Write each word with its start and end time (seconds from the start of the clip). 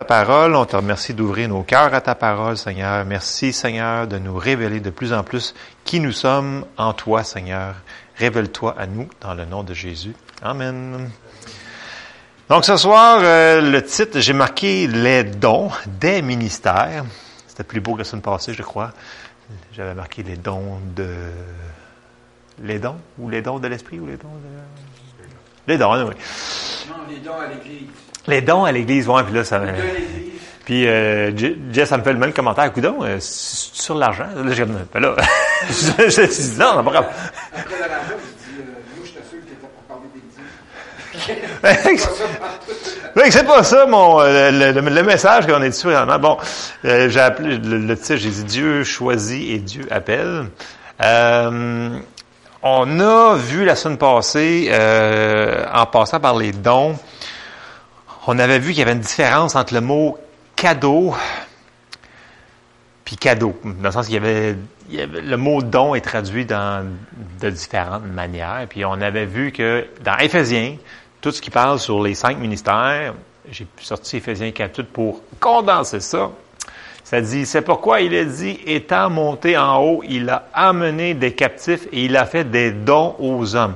ta 0.00 0.06
parole. 0.06 0.56
On 0.56 0.64
te 0.64 0.76
remercie 0.76 1.12
d'ouvrir 1.12 1.48
nos 1.50 1.62
cœurs 1.62 1.92
à 1.92 2.00
ta 2.00 2.14
parole, 2.14 2.56
Seigneur. 2.56 3.04
Merci, 3.04 3.52
Seigneur, 3.52 4.06
de 4.06 4.18
nous 4.18 4.34
révéler 4.34 4.80
de 4.80 4.88
plus 4.88 5.12
en 5.12 5.22
plus 5.22 5.54
qui 5.84 6.00
nous 6.00 6.12
sommes 6.12 6.64
en 6.78 6.94
toi, 6.94 7.22
Seigneur. 7.22 7.74
Révèle-toi 8.16 8.74
à 8.78 8.86
nous 8.86 9.08
dans 9.20 9.34
le 9.34 9.44
nom 9.44 9.62
de 9.62 9.74
Jésus. 9.74 10.14
Amen. 10.42 11.10
Donc 12.48 12.64
ce 12.64 12.76
soir, 12.78 13.20
euh, 13.22 13.60
le 13.60 13.82
titre, 13.84 14.20
j'ai 14.20 14.32
marqué 14.32 14.86
les 14.86 15.22
dons 15.22 15.70
des 15.86 16.22
ministères. 16.22 17.04
C'était 17.46 17.64
plus 17.64 17.80
beau 17.80 17.92
que 17.92 17.98
la 17.98 18.04
semaine 18.04 18.22
passée, 18.22 18.54
je 18.54 18.62
crois. 18.62 18.92
J'avais 19.72 19.94
marqué 19.94 20.22
les 20.22 20.36
dons 20.36 20.80
de... 20.96 21.08
Les 22.62 22.78
dons? 22.78 22.96
Ou 23.18 23.28
les 23.28 23.42
dons 23.42 23.58
de 23.58 23.68
l'esprit? 23.68 24.00
Ou 24.00 24.06
les 24.06 24.16
dons 24.16 24.28
de... 24.28 25.70
Les 25.70 25.76
dons, 25.76 25.92
oui. 26.08 26.14
Non, 26.88 26.94
les 27.08 27.18
dons 27.18 27.38
à 27.38 27.46
l'Église. 27.48 28.09
Les 28.26 28.40
dons 28.42 28.64
à 28.64 28.72
l'Église, 28.72 29.08
ouais, 29.08 29.22
puis 29.24 29.34
là, 29.34 29.44
ça... 29.44 29.60
Puis 30.64 30.86
euh, 30.86 31.32
Je- 31.36 31.54
Jess, 31.72 31.88
ça 31.88 31.96
me 31.98 32.02
fait 32.02 32.12
le 32.12 32.18
même 32.18 32.32
commentaire. 32.32 32.72
Coudon, 32.72 32.98
euh, 33.02 33.16
sur 33.20 33.94
l'argent? 33.96 34.26
Là, 34.36 34.52
j'ai 34.52 34.64
ben 34.64 34.78
là, 35.00 35.16
je, 35.68 36.08
je 36.10 36.26
dit, 36.26 36.58
non, 36.58 36.76
non, 36.76 36.84
pas 36.84 36.90
grave. 36.92 37.06
Après 37.56 37.78
la 37.80 37.86
radio, 37.86 38.16
je 38.22 38.52
dis, 38.52 38.60
euh, 38.60 38.64
moi, 38.96 39.04
j'étais 39.06 39.26
sûr 39.28 39.38
que 39.40 39.54
pour 39.60 39.70
parler 39.88 40.08
d'Église. 40.14 42.08
C'est 43.32 43.46
pas 43.46 43.62
ça 43.64 43.86
mon 43.86 44.20
euh, 44.20 44.50
le, 44.72 44.80
le- 44.80 44.88
le 44.94 45.02
message 45.02 45.46
qu'on 45.46 45.62
est 45.62 45.70
dessus 45.70 45.88
vraiment. 45.88 46.18
Bon, 46.18 46.36
euh, 46.84 47.08
j'ai 47.08 47.20
appelé 47.20 47.58
le, 47.58 47.78
le 47.78 47.96
titre, 47.96 48.16
j'ai 48.16 48.30
dit 48.30 48.44
Dieu 48.44 48.84
choisit 48.84 49.50
et 49.50 49.58
Dieu 49.58 49.86
appelle. 49.90 50.46
Euh, 51.02 51.98
on 52.62 53.00
a 53.00 53.34
vu 53.36 53.64
la 53.64 53.74
semaine 53.74 53.98
passée, 53.98 54.68
euh, 54.70 55.64
en 55.74 55.86
passant 55.86 56.20
par 56.20 56.36
les 56.36 56.52
dons, 56.52 56.96
on 58.32 58.38
avait 58.38 58.60
vu 58.60 58.70
qu'il 58.70 58.78
y 58.78 58.82
avait 58.82 58.92
une 58.92 59.00
différence 59.00 59.56
entre 59.56 59.74
le 59.74 59.80
mot 59.80 60.16
cadeau 60.54 61.12
puis 63.04 63.16
cadeau. 63.16 63.58
Dans 63.64 63.88
le 63.88 63.90
sens 63.90 64.06
qu'il 64.06 64.14
y 64.14 64.18
avait, 64.18 64.54
le 64.88 65.36
mot 65.36 65.62
don 65.62 65.96
est 65.96 66.00
traduit 66.00 66.46
de 66.46 67.50
différentes 67.50 68.06
manières. 68.06 68.66
Puis 68.68 68.84
on 68.84 69.00
avait 69.00 69.26
vu 69.26 69.50
que 69.50 69.84
dans 70.04 70.16
Éphésiens, 70.18 70.76
tout 71.20 71.32
ce 71.32 71.42
qui 71.42 71.50
parle 71.50 71.80
sur 71.80 72.00
les 72.00 72.14
cinq 72.14 72.38
ministères, 72.38 73.14
j'ai 73.50 73.66
sorti 73.80 74.18
Éphésiens 74.18 74.52
4 74.52 74.72
tout 74.74 74.84
pour 74.84 75.22
condenser 75.40 75.98
ça. 75.98 76.30
Ça 77.02 77.20
dit, 77.20 77.46
c'est 77.46 77.62
pourquoi 77.62 78.00
il 78.00 78.14
est 78.14 78.26
dit, 78.26 78.60
étant 78.64 79.10
monté 79.10 79.58
en 79.58 79.82
haut, 79.82 80.02
il 80.08 80.30
a 80.30 80.46
amené 80.54 81.14
des 81.14 81.32
captifs 81.32 81.88
et 81.90 82.04
il 82.04 82.16
a 82.16 82.26
fait 82.26 82.44
des 82.44 82.70
dons 82.70 83.16
aux 83.18 83.56
hommes. 83.56 83.74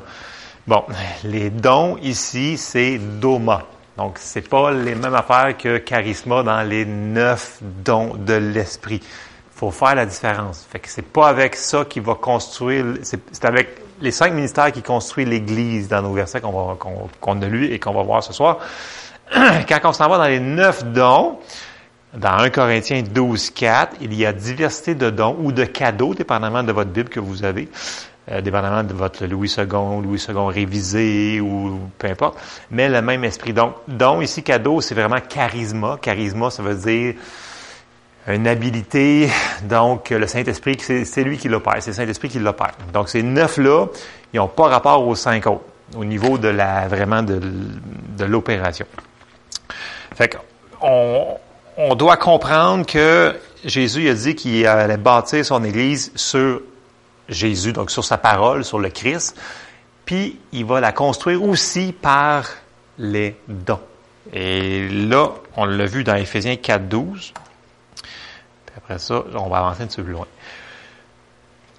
Bon, 0.68 0.84
les 1.24 1.50
dons 1.50 1.98
ici, 2.00 2.56
c'est 2.56 2.98
doma. 2.98 3.64
Donc, 3.96 4.16
c'est 4.18 4.48
pas 4.48 4.72
les 4.72 4.94
mêmes 4.94 5.14
affaires 5.14 5.56
que 5.56 5.78
charisma 5.78 6.42
dans 6.42 6.62
les 6.62 6.84
neuf 6.84 7.58
dons 7.62 8.14
de 8.14 8.34
l'esprit. 8.34 9.00
faut 9.54 9.70
faire 9.70 9.94
la 9.94 10.06
différence. 10.06 10.66
Fait 10.68 10.80
que 10.80 10.88
c'est 10.88 11.02
pas 11.02 11.28
avec 11.28 11.54
ça 11.54 11.84
qui 11.84 12.00
va 12.00 12.14
construire, 12.14 12.84
c'est 13.02 13.44
avec 13.44 13.78
les 14.00 14.10
cinq 14.10 14.32
ministères 14.32 14.72
qui 14.72 14.82
construisent 14.82 15.28
l'Église 15.28 15.88
dans 15.88 16.02
nos 16.02 16.12
versets 16.12 16.40
qu'on 16.40 16.74
qu'on 16.74 17.08
qu'on 17.20 17.42
a 17.42 17.46
lu 17.46 17.72
et 17.72 17.78
qu'on 17.78 17.92
va 17.92 18.02
voir 18.02 18.22
ce 18.22 18.32
soir. 18.32 18.58
Quand 19.32 19.78
on 19.84 19.92
s'en 19.92 20.08
va 20.08 20.18
dans 20.18 20.24
les 20.24 20.40
neuf 20.40 20.84
dons, 20.84 21.38
dans 22.14 22.38
1 22.38 22.50
Corinthiens 22.50 23.02
12, 23.02 23.50
4, 23.50 23.96
il 24.00 24.14
y 24.14 24.26
a 24.26 24.32
diversité 24.32 24.94
de 24.94 25.10
dons 25.10 25.36
ou 25.40 25.52
de 25.52 25.64
cadeaux, 25.64 26.14
dépendamment 26.14 26.62
de 26.62 26.72
votre 26.72 26.90
Bible 26.90 27.08
que 27.08 27.20
vous 27.20 27.44
avez, 27.44 27.68
euh, 28.30 28.40
dépendamment 28.40 28.82
de 28.82 28.94
votre 28.94 29.26
Louis 29.26 29.54
II, 29.56 29.66
Louis 30.02 30.24
II 30.28 30.34
révisé 30.48 31.40
ou 31.40 31.78
peu 31.98 32.08
importe, 32.08 32.38
mais 32.70 32.88
le 32.88 33.02
même 33.02 33.22
esprit. 33.24 33.52
Donc, 33.52 33.74
don 33.86 34.20
ici, 34.20 34.42
cadeau, 34.42 34.80
c'est 34.80 34.94
vraiment 34.94 35.20
charisma. 35.20 35.98
Charisma, 36.00 36.50
ça 36.50 36.62
veut 36.62 36.74
dire 36.74 37.14
une 38.26 38.48
habilité, 38.48 39.28
donc 39.64 40.08
le 40.08 40.26
Saint-Esprit, 40.26 40.78
c'est 40.80 41.24
lui 41.24 41.36
qui 41.36 41.48
l'opère, 41.48 41.76
c'est 41.80 41.90
le 41.90 41.96
Saint-Esprit 41.96 42.30
qui 42.30 42.38
l'opère. 42.38 42.72
Donc, 42.92 43.10
ces 43.10 43.22
neuf-là, 43.22 43.88
ils 44.32 44.38
n'ont 44.38 44.48
pas 44.48 44.68
rapport 44.68 45.06
aux 45.06 45.14
cinq 45.14 45.46
autres, 45.46 45.64
au 45.94 46.06
niveau 46.06 46.38
de 46.38 46.48
la 46.48 46.88
vraiment 46.88 47.22
de, 47.22 47.38
de 48.16 48.24
l'opération. 48.24 48.86
Fait 50.14 50.34
qu'on 50.80 51.36
on 51.76 51.94
doit 51.94 52.16
comprendre 52.16 52.86
que 52.86 53.34
Jésus 53.64 54.08
a 54.08 54.14
dit 54.14 54.34
qu'il 54.34 54.66
allait 54.66 54.96
bâtir 54.96 55.44
son 55.44 55.62
Église 55.64 56.12
sur 56.14 56.62
Jésus, 57.28 57.72
donc 57.72 57.90
sur 57.90 58.04
sa 58.04 58.18
parole, 58.18 58.64
sur 58.64 58.78
le 58.78 58.90
Christ, 58.90 59.40
puis 60.04 60.38
il 60.52 60.64
va 60.64 60.80
la 60.80 60.92
construire 60.92 61.42
aussi 61.42 61.92
par 61.92 62.46
les 62.98 63.36
dons. 63.48 63.80
Et 64.32 64.88
là, 64.88 65.30
on 65.56 65.64
l'a 65.64 65.86
vu 65.86 66.04
dans 66.04 66.14
Éphésiens 66.14 66.56
4, 66.56 66.88
12. 66.88 67.32
Puis 68.66 68.74
après 68.76 68.98
ça, 68.98 69.24
on 69.34 69.48
va 69.48 69.58
avancer 69.58 69.82
un 69.82 69.86
petit 69.86 69.96
peu 69.96 70.04
plus 70.04 70.12
loin. 70.12 70.26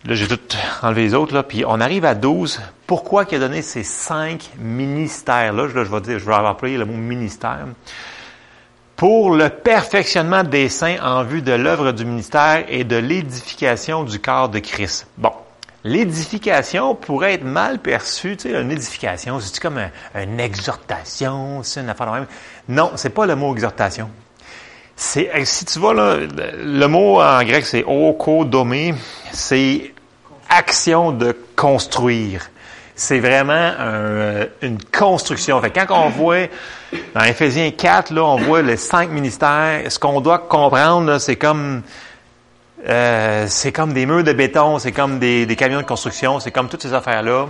Là, 0.05 0.13
j'ai 0.13 0.27
tout 0.27 0.39
enlevé 0.83 1.03
les 1.03 1.13
autres, 1.15 1.33
là, 1.33 1.41
puis 1.41 1.63
on 1.65 1.79
arrive 1.81 2.05
à 2.05 2.13
12. 2.13 2.61
Pourquoi 2.85 3.25
il 3.29 3.35
a 3.35 3.39
donné 3.39 3.63
ces 3.63 3.83
cinq 3.83 4.51
ministères-là? 4.59 5.63
Là, 5.63 5.83
je 5.83 5.91
vais 5.91 6.01
dire, 6.01 6.19
je 6.19 6.25
vais 6.25 6.35
employer 6.35 6.77
le 6.77 6.85
mot 6.85 6.93
ministère 6.93 7.65
pour 8.95 9.31
le 9.35 9.49
perfectionnement 9.49 10.43
des 10.43 10.69
saints 10.69 10.97
en 11.03 11.23
vue 11.23 11.41
de 11.41 11.51
l'œuvre 11.51 11.91
du 11.91 12.05
ministère 12.05 12.63
et 12.69 12.83
de 12.83 12.95
l'édification 12.95 14.03
du 14.03 14.19
corps 14.19 14.49
de 14.49 14.59
Christ. 14.59 15.07
Bon, 15.17 15.31
l'édification 15.83 16.95
pourrait 16.95 17.33
être 17.33 17.43
mal 17.43 17.79
perçue, 17.79 18.37
tu 18.37 18.49
sais, 18.49 18.61
une 18.61 18.71
édification, 18.71 19.39
c'est 19.39 19.59
comme 19.59 19.77
un- 19.79 20.21
une 20.23 20.39
exhortation, 20.39 21.61
c'est 21.63 21.81
une 21.81 21.89
affaire 21.89 22.07
de 22.07 22.11
même? 22.13 22.27
Non, 22.69 22.91
c'est 22.95 23.09
pas 23.09 23.25
le 23.25 23.35
mot 23.35 23.53
exhortation. 23.53 24.09
C'est, 24.95 25.29
euh, 25.35 25.43
si 25.43 25.65
tu 25.65 25.77
vois 25.79 25.93
là, 25.93 26.15
le 26.17 26.85
mot 26.87 27.21
en 27.21 27.43
grec 27.43 27.65
c'est 27.65 27.83
okodomé, 27.85 28.95
c'est 29.33 29.93
action 30.47 31.11
de 31.11 31.35
construire. 31.55 32.49
C'est 32.97 33.19
vraiment 33.19 33.51
un- 33.77 34.45
une 34.61 34.77
construction. 34.85 35.59
Fait 35.61 35.69
quand 35.69 35.85
on 36.05 36.09
voit 36.09 36.47
dans 37.13 37.23
Ephésiens 37.23 37.71
4, 37.71 38.11
là, 38.13 38.23
on 38.23 38.37
voit 38.37 38.61
les 38.61 38.77
cinq 38.77 39.09
ministères. 39.09 39.81
Ce 39.91 39.99
qu'on 39.99 40.21
doit 40.21 40.39
comprendre, 40.39 41.17
c'est 41.17 41.35
comme 41.35 41.81
euh, 42.87 43.45
c'est 43.49 43.71
comme 43.71 43.93
des 43.93 44.05
murs 44.05 44.23
de 44.23 44.31
béton, 44.31 44.77
c'est 44.79 44.91
comme 44.91 45.17
des, 45.19 45.47
camions 45.57 45.81
de 45.81 45.85
construction, 45.85 46.39
c'est 46.39 46.51
comme 46.51 46.69
toutes 46.69 46.83
ces 46.83 46.93
affaires-là. 46.93 47.47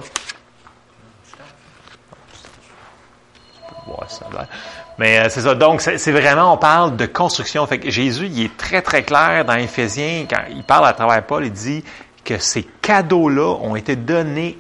Mais 4.98 5.20
euh, 5.20 5.30
c'est 5.30 5.42
ça. 5.42 5.54
Donc, 5.56 5.82
c'est 5.82 5.98
c'est 5.98 6.12
vraiment, 6.12 6.54
on 6.54 6.58
parle 6.58 6.96
de 6.96 7.06
construction. 7.06 7.68
Fait 7.68 7.80
que 7.80 7.92
Jésus, 7.92 8.28
il 8.28 8.46
est 8.46 8.58
très, 8.58 8.82
très 8.82 9.04
clair 9.04 9.44
dans 9.46 9.56
Éphésiens, 9.56 10.26
quand 10.30 10.42
il 10.50 10.64
parle 10.64 10.88
à 10.88 10.94
travers 10.94 11.24
Paul, 11.26 11.46
il 11.46 11.52
dit 11.52 11.84
que 12.24 12.38
ces 12.40 12.64
cadeaux-là 12.82 13.58
ont 13.62 13.76
été 13.76 13.96
donnés 13.96 14.58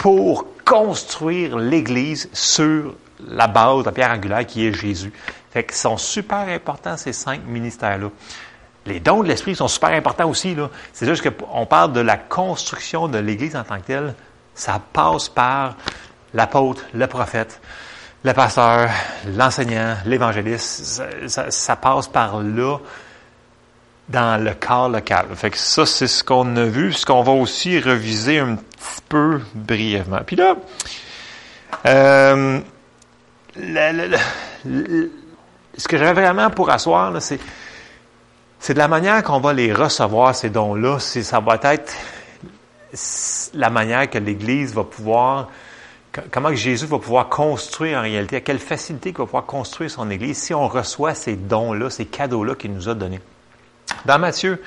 pour 0.00 0.46
construire 0.64 1.58
l'Église 1.58 2.30
sur 2.32 2.94
la 3.28 3.46
base, 3.46 3.84
la 3.84 3.92
pierre 3.92 4.10
angulaire 4.10 4.46
qui 4.46 4.66
est 4.66 4.72
Jésus. 4.72 5.12
Fait 5.50 5.62
qu'ils 5.62 5.76
sont 5.76 5.98
super 5.98 6.48
importants, 6.48 6.96
ces 6.96 7.12
cinq 7.12 7.44
ministères-là. 7.46 8.08
Les 8.86 8.98
dons 8.98 9.22
de 9.22 9.28
l'Esprit 9.28 9.54
sont 9.54 9.68
super 9.68 9.90
importants 9.90 10.30
aussi. 10.30 10.54
là. 10.54 10.70
C'est 10.94 11.06
juste 11.06 11.28
qu'on 11.28 11.66
parle 11.66 11.92
de 11.92 12.00
la 12.00 12.16
construction 12.16 13.08
de 13.08 13.18
l'Église 13.18 13.54
en 13.56 13.62
tant 13.62 13.76
que 13.76 13.86
telle. 13.86 14.14
Ça 14.54 14.80
passe 14.92 15.28
par 15.28 15.76
l'apôtre, 16.32 16.82
le 16.94 17.06
prophète, 17.06 17.60
le 18.24 18.32
pasteur, 18.32 18.88
l'enseignant, 19.36 19.96
l'évangéliste. 20.06 21.02
Ça, 21.28 21.76
passe 21.76 22.08
par 22.08 22.42
là 22.42 22.78
dans 24.10 24.42
le 24.42 24.52
corps 24.54 24.88
local. 24.88 25.26
Fait 25.34 25.50
que 25.50 25.56
ça, 25.56 25.86
c'est 25.86 26.08
ce 26.08 26.22
qu'on 26.24 26.56
a 26.56 26.64
vu, 26.64 26.92
ce 26.92 27.06
qu'on 27.06 27.22
va 27.22 27.32
aussi 27.32 27.78
reviser 27.80 28.38
un 28.40 28.56
petit 28.56 29.00
peu 29.08 29.40
brièvement. 29.54 30.20
Puis 30.26 30.36
là, 30.36 30.56
euh, 31.86 32.60
ce 35.76 35.88
que 35.88 35.96
j'avais 35.96 36.22
vraiment 36.22 36.50
pour 36.50 36.70
asseoir, 36.70 37.20
c'est 37.22 37.38
c'est 38.58 38.74
de 38.74 38.78
la 38.78 38.88
manière 38.88 39.22
qu'on 39.22 39.40
va 39.40 39.54
les 39.54 39.72
recevoir, 39.72 40.34
ces 40.34 40.50
dons-là. 40.50 40.98
Ça 40.98 41.40
va 41.40 41.58
être 41.72 41.94
la 43.54 43.70
manière 43.70 44.10
que 44.10 44.18
l'Église 44.18 44.74
va 44.74 44.84
pouvoir, 44.84 45.48
co- 46.12 46.20
comment 46.30 46.52
Jésus 46.54 46.84
va 46.84 46.98
pouvoir 46.98 47.28
construire 47.30 47.98
en 47.98 48.02
réalité, 48.02 48.36
à 48.36 48.40
quelle 48.40 48.58
facilité 48.58 49.10
qu'il 49.12 49.18
va 49.20 49.24
pouvoir 49.24 49.46
construire 49.46 49.90
son 49.90 50.10
Église 50.10 50.36
si 50.36 50.52
on 50.52 50.68
reçoit 50.68 51.14
ces 51.14 51.36
dons-là, 51.36 51.88
ces 51.88 52.04
cadeaux-là 52.04 52.54
qu'il 52.54 52.74
nous 52.74 52.88
a 52.90 52.94
donnés. 52.94 53.20
Dans 54.04 54.18
Matthieu, 54.18 54.62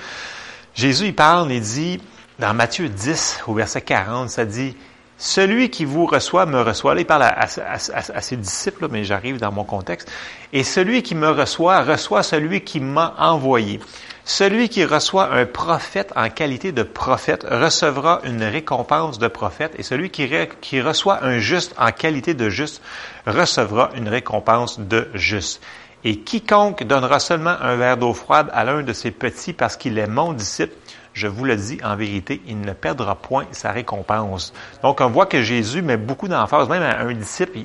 Jésus, 0.75 1.07
il 1.07 1.15
parle, 1.15 1.51
il 1.51 1.61
dit, 1.61 2.01
dans 2.39 2.53
Matthieu 2.53 2.89
10, 2.89 3.41
au 3.47 3.53
verset 3.53 3.81
40, 3.81 4.29
ça 4.29 4.45
dit, 4.45 4.75
celui 5.17 5.69
qui 5.69 5.85
vous 5.85 6.05
reçoit 6.05 6.45
me 6.45 6.61
reçoit. 6.61 6.95
Là, 6.95 7.01
il 7.01 7.05
parle 7.05 7.23
à, 7.23 8.21
ses 8.21 8.35
disciples, 8.35 8.87
mais 8.89 9.03
j'arrive 9.03 9.37
dans 9.37 9.51
mon 9.51 9.63
contexte. 9.63 10.11
Et 10.51 10.63
celui 10.63 11.01
qui 11.03 11.15
me 11.15 11.29
reçoit, 11.29 11.81
reçoit 11.81 12.23
celui 12.23 12.61
qui 12.61 12.79
m'a 12.79 13.15
envoyé. 13.17 13.79
Celui 14.25 14.69
qui 14.69 14.83
reçoit 14.83 15.31
un 15.33 15.45
prophète 15.45 16.11
en 16.15 16.29
qualité 16.29 16.71
de 16.71 16.83
prophète 16.83 17.45
recevra 17.49 18.21
une 18.23 18.43
récompense 18.43 19.19
de 19.19 19.27
prophète. 19.27 19.73
Et 19.77 19.83
celui 19.83 20.09
qui 20.09 20.81
reçoit 20.81 21.23
un 21.23 21.39
juste 21.39 21.73
en 21.77 21.91
qualité 21.91 22.33
de 22.33 22.49
juste 22.49 22.81
recevra 23.25 23.91
une 23.95 24.09
récompense 24.09 24.79
de 24.79 25.09
juste. 25.13 25.61
Et 26.05 26.19
quiconque 26.19 26.83
donnera 26.83 27.19
seulement 27.19 27.55
un 27.61 27.75
verre 27.75 27.97
d'eau 27.97 28.13
froide 28.13 28.49
à 28.53 28.63
l'un 28.63 28.83
de 28.83 28.93
ses 28.93 29.11
petits 29.11 29.53
parce 29.53 29.77
qu'il 29.77 29.97
est 29.97 30.07
mon 30.07 30.33
disciple, 30.33 30.73
je 31.13 31.27
vous 31.27 31.45
le 31.45 31.55
dis 31.55 31.79
en 31.83 31.95
vérité, 31.95 32.41
il 32.47 32.59
ne 32.61 32.73
perdra 32.73 33.15
point 33.15 33.45
sa 33.51 33.71
récompense. 33.71 34.53
Donc, 34.81 34.99
on 34.99 35.07
voit 35.09 35.27
que 35.27 35.41
Jésus 35.41 35.81
met 35.81 35.97
beaucoup 35.97 36.27
d'emphase, 36.27 36.67
même 36.67 36.83
à 36.83 36.99
un 36.99 37.13
disciple, 37.13 37.59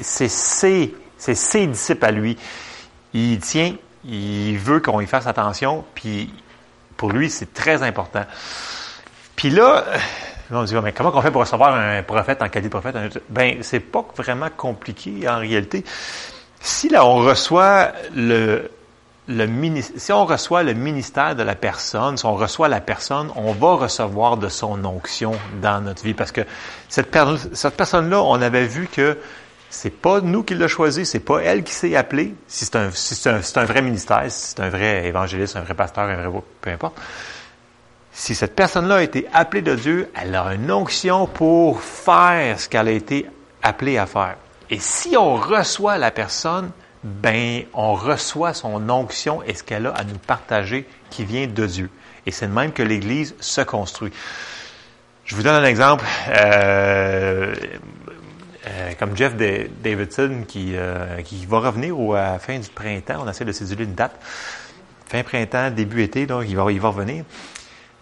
c'est 0.00 0.28
ses, 0.28 0.94
ses 1.16 1.66
disciples 1.66 2.04
à 2.04 2.10
lui. 2.10 2.36
Il 3.14 3.38
tient, 3.38 3.74
il 4.04 4.58
veut 4.58 4.80
qu'on 4.80 5.00
y 5.00 5.06
fasse 5.06 5.26
attention, 5.26 5.84
puis 5.94 6.32
pour 6.96 7.12
lui, 7.12 7.30
c'est 7.30 7.54
très 7.54 7.82
important. 7.82 8.24
Puis 9.36 9.50
là, 9.50 9.84
on 10.50 10.64
dit, 10.64 10.74
mais 10.82 10.92
comment 10.92 11.12
on 11.14 11.22
fait 11.22 11.30
pour 11.30 11.40
recevoir 11.40 11.74
un 11.74 12.02
prophète 12.02 12.42
en 12.42 12.48
qualité 12.48 12.68
de 12.68 12.68
prophète? 12.68 13.22
Ben, 13.30 13.58
c'est 13.62 13.80
pas 13.80 14.06
vraiment 14.16 14.48
compliqué 14.56 15.28
en 15.28 15.38
réalité. 15.38 15.84
Si 16.62 16.88
là, 16.88 17.04
on 17.04 17.16
reçoit 17.16 17.92
le, 18.14 18.70
si 19.96 20.12
on 20.12 20.24
reçoit 20.24 20.62
le 20.62 20.74
ministère 20.74 21.34
de 21.34 21.42
la 21.42 21.56
personne, 21.56 22.16
si 22.16 22.24
on 22.24 22.36
reçoit 22.36 22.68
la 22.68 22.80
personne, 22.80 23.30
on 23.34 23.52
va 23.52 23.74
recevoir 23.74 24.36
de 24.36 24.48
son 24.48 24.84
onction 24.84 25.32
dans 25.60 25.80
notre 25.80 26.04
vie. 26.04 26.14
Parce 26.14 26.30
que 26.30 26.42
cette, 26.88 27.10
personne-là, 27.10 28.22
on 28.22 28.40
avait 28.40 28.66
vu 28.66 28.86
que 28.86 29.18
c'est 29.70 29.90
pas 29.90 30.20
nous 30.20 30.44
qui 30.44 30.54
l'a 30.54 30.68
choisi, 30.68 31.04
c'est 31.04 31.20
pas 31.20 31.40
elle 31.40 31.64
qui 31.64 31.72
s'est 31.72 31.96
appelée. 31.96 32.34
Si 32.46 32.64
c'est 32.64 32.76
un, 32.76 32.90
si 32.92 33.16
c'est 33.16 33.30
un, 33.30 33.40
un, 33.56 33.64
vrai 33.64 33.82
ministère, 33.82 34.24
si 34.28 34.50
c'est 34.50 34.60
un 34.60 34.68
vrai 34.68 35.06
évangéliste, 35.06 35.56
un 35.56 35.62
vrai 35.62 35.74
pasteur, 35.74 36.04
un 36.04 36.28
vrai 36.28 36.40
peu 36.60 36.70
importe. 36.70 37.00
Si 38.12 38.34
cette 38.34 38.54
personne-là 38.54 38.96
a 38.96 39.02
été 39.02 39.26
appelée 39.32 39.62
de 39.62 39.74
Dieu, 39.74 40.10
elle 40.14 40.36
a 40.36 40.54
une 40.54 40.70
onction 40.70 41.26
pour 41.26 41.80
faire 41.80 42.60
ce 42.60 42.68
qu'elle 42.68 42.88
a 42.88 42.92
été 42.92 43.26
appelée 43.62 43.98
à 43.98 44.06
faire. 44.06 44.36
Et 44.72 44.78
si 44.80 45.18
on 45.18 45.36
reçoit 45.36 45.98
la 45.98 46.10
personne, 46.10 46.70
ben, 47.04 47.64
on 47.74 47.92
reçoit 47.92 48.54
son 48.54 48.88
onction 48.88 49.42
et 49.42 49.52
ce 49.52 49.62
qu'elle 49.62 49.86
a 49.86 49.90
à 49.90 50.02
nous 50.02 50.16
partager 50.16 50.88
qui 51.10 51.26
vient 51.26 51.46
de 51.46 51.66
Dieu. 51.66 51.90
Et 52.24 52.30
c'est 52.30 52.46
de 52.46 52.52
même 52.52 52.72
que 52.72 52.82
l'Église 52.82 53.34
se 53.38 53.60
construit. 53.60 54.12
Je 55.26 55.36
vous 55.36 55.42
donne 55.42 55.62
un 55.62 55.66
exemple. 55.66 56.06
Euh, 56.30 57.54
euh, 58.66 58.92
comme 58.98 59.14
Jeff 59.14 59.34
Davidson 59.36 60.44
qui, 60.48 60.70
euh, 60.74 61.20
qui 61.20 61.44
va 61.44 61.58
revenir 61.58 62.00
au, 62.00 62.14
à 62.14 62.32
la 62.32 62.38
fin 62.38 62.58
du 62.58 62.70
printemps. 62.70 63.24
On 63.26 63.28
essaie 63.28 63.44
de 63.44 63.52
séduire 63.52 63.80
une 63.80 63.94
date. 63.94 64.18
Fin 65.04 65.22
printemps, 65.22 65.70
début 65.70 66.02
été, 66.02 66.24
donc 66.24 66.44
il 66.48 66.56
va, 66.56 66.72
il 66.72 66.80
va 66.80 66.88
revenir. 66.88 67.24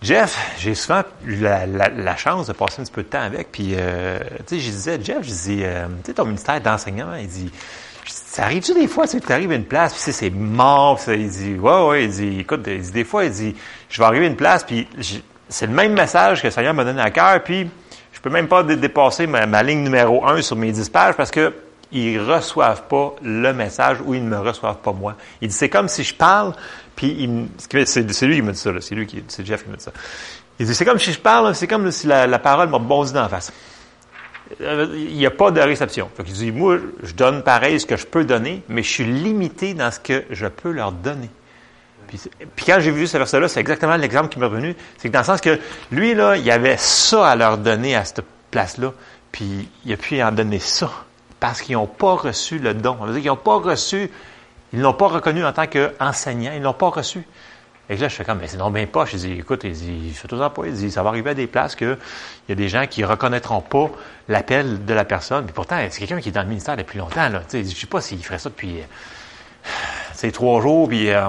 Jeff, 0.02 0.56
j'ai 0.58 0.74
souvent 0.74 1.02
eu 1.26 1.36
la, 1.36 1.66
la, 1.66 2.16
chance 2.16 2.46
de 2.46 2.54
passer 2.54 2.80
un 2.80 2.84
petit 2.84 2.92
peu 2.92 3.02
de 3.02 3.08
temps 3.08 3.20
avec. 3.20 3.52
Puis, 3.52 3.74
euh, 3.74 4.18
tu 4.46 4.56
sais, 4.56 4.60
je 4.60 4.70
disais, 4.70 4.98
Jeff, 5.02 5.18
je 5.22 5.30
dis, 5.30 5.60
euh, 5.62 5.86
tu 6.02 6.06
sais, 6.06 6.14
ton 6.14 6.24
ministère 6.24 6.58
d'enseignement, 6.60 7.14
il 7.16 7.28
dit, 7.28 7.52
ça 8.06 8.44
arrive-tu 8.44 8.72
des 8.72 8.88
fois, 8.88 9.04
tu 9.04 9.18
sais, 9.18 9.20
tu 9.20 9.30
arrives 9.30 9.50
à 9.50 9.56
une 9.56 9.66
place, 9.66 9.92
puis 9.92 10.12
c'est 10.12 10.30
mort, 10.30 10.98
il 11.06 11.28
dit, 11.28 11.54
ouais, 11.54 11.86
ouais, 11.86 12.04
il 12.04 12.10
dit, 12.10 12.40
écoute, 12.40 12.62
il 12.66 12.80
dit, 12.80 12.92
des 12.92 13.04
fois, 13.04 13.26
il 13.26 13.30
dit, 13.30 13.54
je 13.90 13.98
vais 13.98 14.04
arriver 14.06 14.24
à 14.24 14.28
une 14.28 14.36
place, 14.36 14.64
puis 14.64 14.88
c'est 15.48 15.66
le 15.66 15.72
même 15.72 15.92
message 15.92 16.40
que 16.40 16.46
le 16.46 16.50
Seigneur 16.50 16.72
m'a 16.72 16.84
donné 16.84 17.02
à 17.02 17.10
cœur, 17.10 17.42
puis 17.42 17.68
je 18.12 18.20
peux 18.20 18.30
même 18.30 18.48
pas 18.48 18.62
dépasser 18.62 19.26
ma, 19.26 19.44
ma, 19.44 19.62
ligne 19.62 19.82
numéro 19.82 20.26
un 20.26 20.40
sur 20.40 20.56
mes 20.56 20.72
10 20.72 20.88
pages 20.88 21.14
parce 21.14 21.30
que 21.30 21.54
ils 21.92 22.20
reçoivent 22.20 22.84
pas 22.84 23.14
le 23.22 23.52
message 23.52 23.98
ou 24.04 24.14
ils 24.14 24.22
ne 24.22 24.28
me 24.28 24.38
reçoivent 24.38 24.78
pas 24.78 24.92
moi. 24.92 25.16
Il 25.40 25.48
dit, 25.48 25.54
c'est 25.54 25.68
comme 25.68 25.88
si 25.88 26.04
je 26.04 26.14
parle, 26.14 26.54
puis 27.00 27.48
c'est 27.86 28.26
lui 28.26 28.36
qui 28.36 28.42
me 28.42 28.52
dit 28.52 28.58
ça, 28.58 28.70
c'est 28.80 28.94
lui 28.94 29.06
qui, 29.06 29.24
c'est 29.28 29.46
Jeff 29.46 29.64
qui 29.64 29.70
me 29.70 29.76
dit 29.76 29.82
ça. 29.82 29.92
Il 30.58 30.66
dit, 30.66 30.74
c'est 30.74 30.84
comme 30.84 30.98
si 30.98 31.14
je 31.14 31.18
parle, 31.18 31.54
c'est 31.54 31.66
comme 31.66 31.90
si 31.90 32.06
la, 32.06 32.38
parole 32.38 32.68
m'a 32.68 32.78
bondi 32.78 33.14
dans 33.14 33.22
la 33.22 33.30
face. 33.30 33.50
Euh, 34.60 34.86
il 34.94 35.16
n'y 35.16 35.24
a 35.24 35.30
pas 35.30 35.50
de 35.50 35.62
réception. 35.62 36.10
Fait 36.14 36.24
il 36.26 36.34
dit, 36.34 36.52
moi, 36.52 36.76
je 37.02 37.14
donne 37.14 37.42
pareil 37.42 37.80
ce 37.80 37.86
que 37.86 37.96
je 37.96 38.04
peux 38.04 38.24
donner, 38.24 38.62
mais 38.68 38.82
je 38.82 38.90
suis 38.90 39.04
limité 39.04 39.72
dans 39.72 39.90
ce 39.90 39.98
que 39.98 40.24
je 40.28 40.46
peux 40.46 40.72
leur 40.72 40.92
donner. 40.92 41.30
Puis, 42.06 42.20
puis 42.54 42.66
quand 42.66 42.80
j'ai 42.80 42.90
vu 42.90 43.06
ce 43.06 43.16
verset-là, 43.16 43.48
c'est 43.48 43.60
exactement 43.60 43.96
l'exemple 43.96 44.28
qui 44.28 44.38
m'est 44.38 44.44
revenu. 44.44 44.76
C'est 44.98 45.08
que 45.08 45.14
dans 45.14 45.20
le 45.20 45.24
sens 45.24 45.40
que 45.40 45.58
lui, 45.90 46.12
là, 46.12 46.36
il 46.36 46.50
avait 46.50 46.76
ça 46.76 47.30
à 47.30 47.34
leur 47.34 47.56
donner 47.56 47.96
à 47.96 48.04
cette 48.04 48.22
place-là, 48.50 48.92
puis 49.32 49.70
il 49.86 49.92
a 49.94 49.96
pu 49.96 50.22
en 50.22 50.32
donner 50.32 50.58
ça 50.58 50.90
parce 51.38 51.62
qu'ils 51.62 51.76
n'ont 51.76 51.86
pas 51.86 52.12
reçu 52.12 52.58
le 52.58 52.74
don. 52.74 52.98
On 53.00 53.06
veut 53.06 53.12
dire 53.12 53.22
qu'ils 53.22 53.30
n'ont 53.30 53.36
pas 53.36 53.56
reçu, 53.56 54.10
ils 54.72 54.78
ne 54.78 54.84
l'ont 54.84 54.94
pas 54.94 55.08
reconnu 55.08 55.44
en 55.44 55.52
tant 55.52 55.66
qu'enseignant, 55.66 56.52
ils 56.52 56.60
ne 56.60 56.64
l'ont 56.64 56.72
pas 56.72 56.90
reçu. 56.90 57.26
Et 57.88 57.96
là, 57.96 58.06
je 58.06 58.14
fais 58.14 58.24
comme, 58.24 58.38
mais 58.38 58.46
c'est 58.46 58.56
non 58.56 58.70
bien 58.70 58.86
pas. 58.86 59.04
Je 59.04 59.16
dis, 59.16 59.32
écoute, 59.32 59.62
il 59.64 59.72
dit, 59.72 60.12
fais 60.14 60.28
tout 60.28 60.36
pas. 60.38 60.62
Il 60.64 60.72
dit, 60.74 60.92
ça 60.92 61.02
va 61.02 61.08
arriver 61.08 61.30
à 61.30 61.34
des 61.34 61.48
places 61.48 61.74
que 61.74 61.98
il 62.46 62.50
y 62.50 62.52
a 62.52 62.54
des 62.54 62.68
gens 62.68 62.86
qui 62.86 63.04
reconnaîtront 63.04 63.62
pas 63.62 63.90
l'appel 64.28 64.84
de 64.84 64.94
la 64.94 65.04
personne. 65.04 65.44
Puis 65.44 65.52
pourtant, 65.52 65.76
c'est 65.90 65.98
quelqu'un 65.98 66.20
qui 66.20 66.28
est 66.28 66.32
dans 66.32 66.42
le 66.42 66.48
ministère 66.48 66.76
depuis 66.76 66.98
longtemps, 66.98 67.28
là. 67.28 67.42
Je 67.52 67.62
sais 67.64 67.86
pas 67.88 68.00
s'il 68.00 68.24
ferait 68.24 68.38
ça 68.38 68.48
depuis, 68.48 68.76
c'est 70.14 70.30
trois 70.30 70.60
jours, 70.60 70.88
puis 70.88 71.10
euh, 71.10 71.20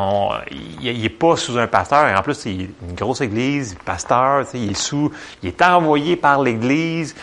il 0.51 1.01
n'est 1.01 1.09
pas 1.09 1.35
sous 1.35 1.57
un 1.57 1.67
pasteur. 1.67 2.07
Et 2.07 2.15
en 2.15 2.21
plus, 2.21 2.35
c'est 2.35 2.53
une 2.53 2.95
grosse 2.95 3.21
église, 3.21 3.75
pasteur, 3.83 4.45
il 4.53 4.71
est 4.71 4.73
sous, 4.75 5.11
il 5.41 5.49
est 5.49 5.61
envoyé 5.61 6.15
par 6.15 6.41
l'église 6.41 7.15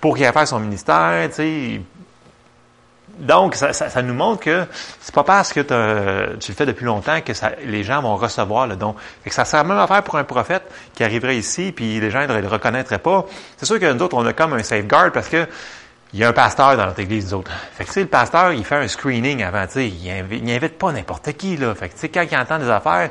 pour 0.00 0.16
qu'il 0.16 0.26
fasse 0.26 0.50
son 0.50 0.60
ministère, 0.60 1.30
donc, 3.18 3.54
ça, 3.54 3.72
ça, 3.72 4.02
nous 4.02 4.14
montre 4.14 4.42
que 4.42 4.64
c'est 5.00 5.14
pas 5.14 5.24
parce 5.24 5.52
que 5.52 5.60
tu 5.60 6.50
le 6.50 6.54
fais 6.54 6.66
depuis 6.66 6.84
longtemps 6.84 7.20
que 7.20 7.34
ça, 7.34 7.52
les 7.64 7.84
gens 7.84 8.02
vont 8.02 8.16
recevoir 8.16 8.66
le 8.66 8.76
don. 8.76 8.94
Fait 9.22 9.30
que 9.30 9.36
ça 9.36 9.44
sert 9.44 9.64
même 9.64 9.78
à 9.78 9.86
faire 9.86 10.02
pour 10.02 10.16
un 10.16 10.24
prophète 10.24 10.64
qui 10.94 11.04
arriverait 11.04 11.36
ici, 11.36 11.72
puis 11.72 12.00
les 12.00 12.10
gens 12.10 12.26
ne 12.26 12.40
le 12.40 12.48
reconnaîtraient 12.48 12.98
pas. 12.98 13.24
C'est 13.56 13.66
sûr 13.66 13.78
que 13.78 13.92
nous 13.92 14.02
autres, 14.02 14.16
on 14.16 14.26
a 14.26 14.32
comme 14.32 14.54
un 14.54 14.62
safeguard 14.62 15.12
parce 15.12 15.28
que 15.28 15.46
il 16.12 16.20
y 16.20 16.24
a 16.24 16.28
un 16.28 16.32
pasteur 16.32 16.76
dans 16.76 16.86
notre 16.86 17.00
église, 17.00 17.32
nous 17.32 17.40
autres. 17.40 17.50
Fait 17.76 17.82
que, 17.82 17.88
tu 17.88 17.94
sais, 17.94 18.00
le 18.02 18.06
pasteur, 18.06 18.52
il 18.52 18.64
fait 18.64 18.76
un 18.76 18.86
screening 18.86 19.42
avant, 19.42 19.66
tu 19.66 19.72
sais, 19.72 19.88
il 19.88 20.08
invite, 20.50 20.78
pas 20.78 20.92
n'importe 20.92 21.32
qui, 21.32 21.56
là. 21.56 21.74
Fait 21.74 21.88
que, 21.88 21.94
tu 21.94 22.00
sais, 22.00 22.08
quand 22.08 22.24
il 22.30 22.36
entend 22.36 22.60
des 22.60 22.70
affaires, 22.70 23.10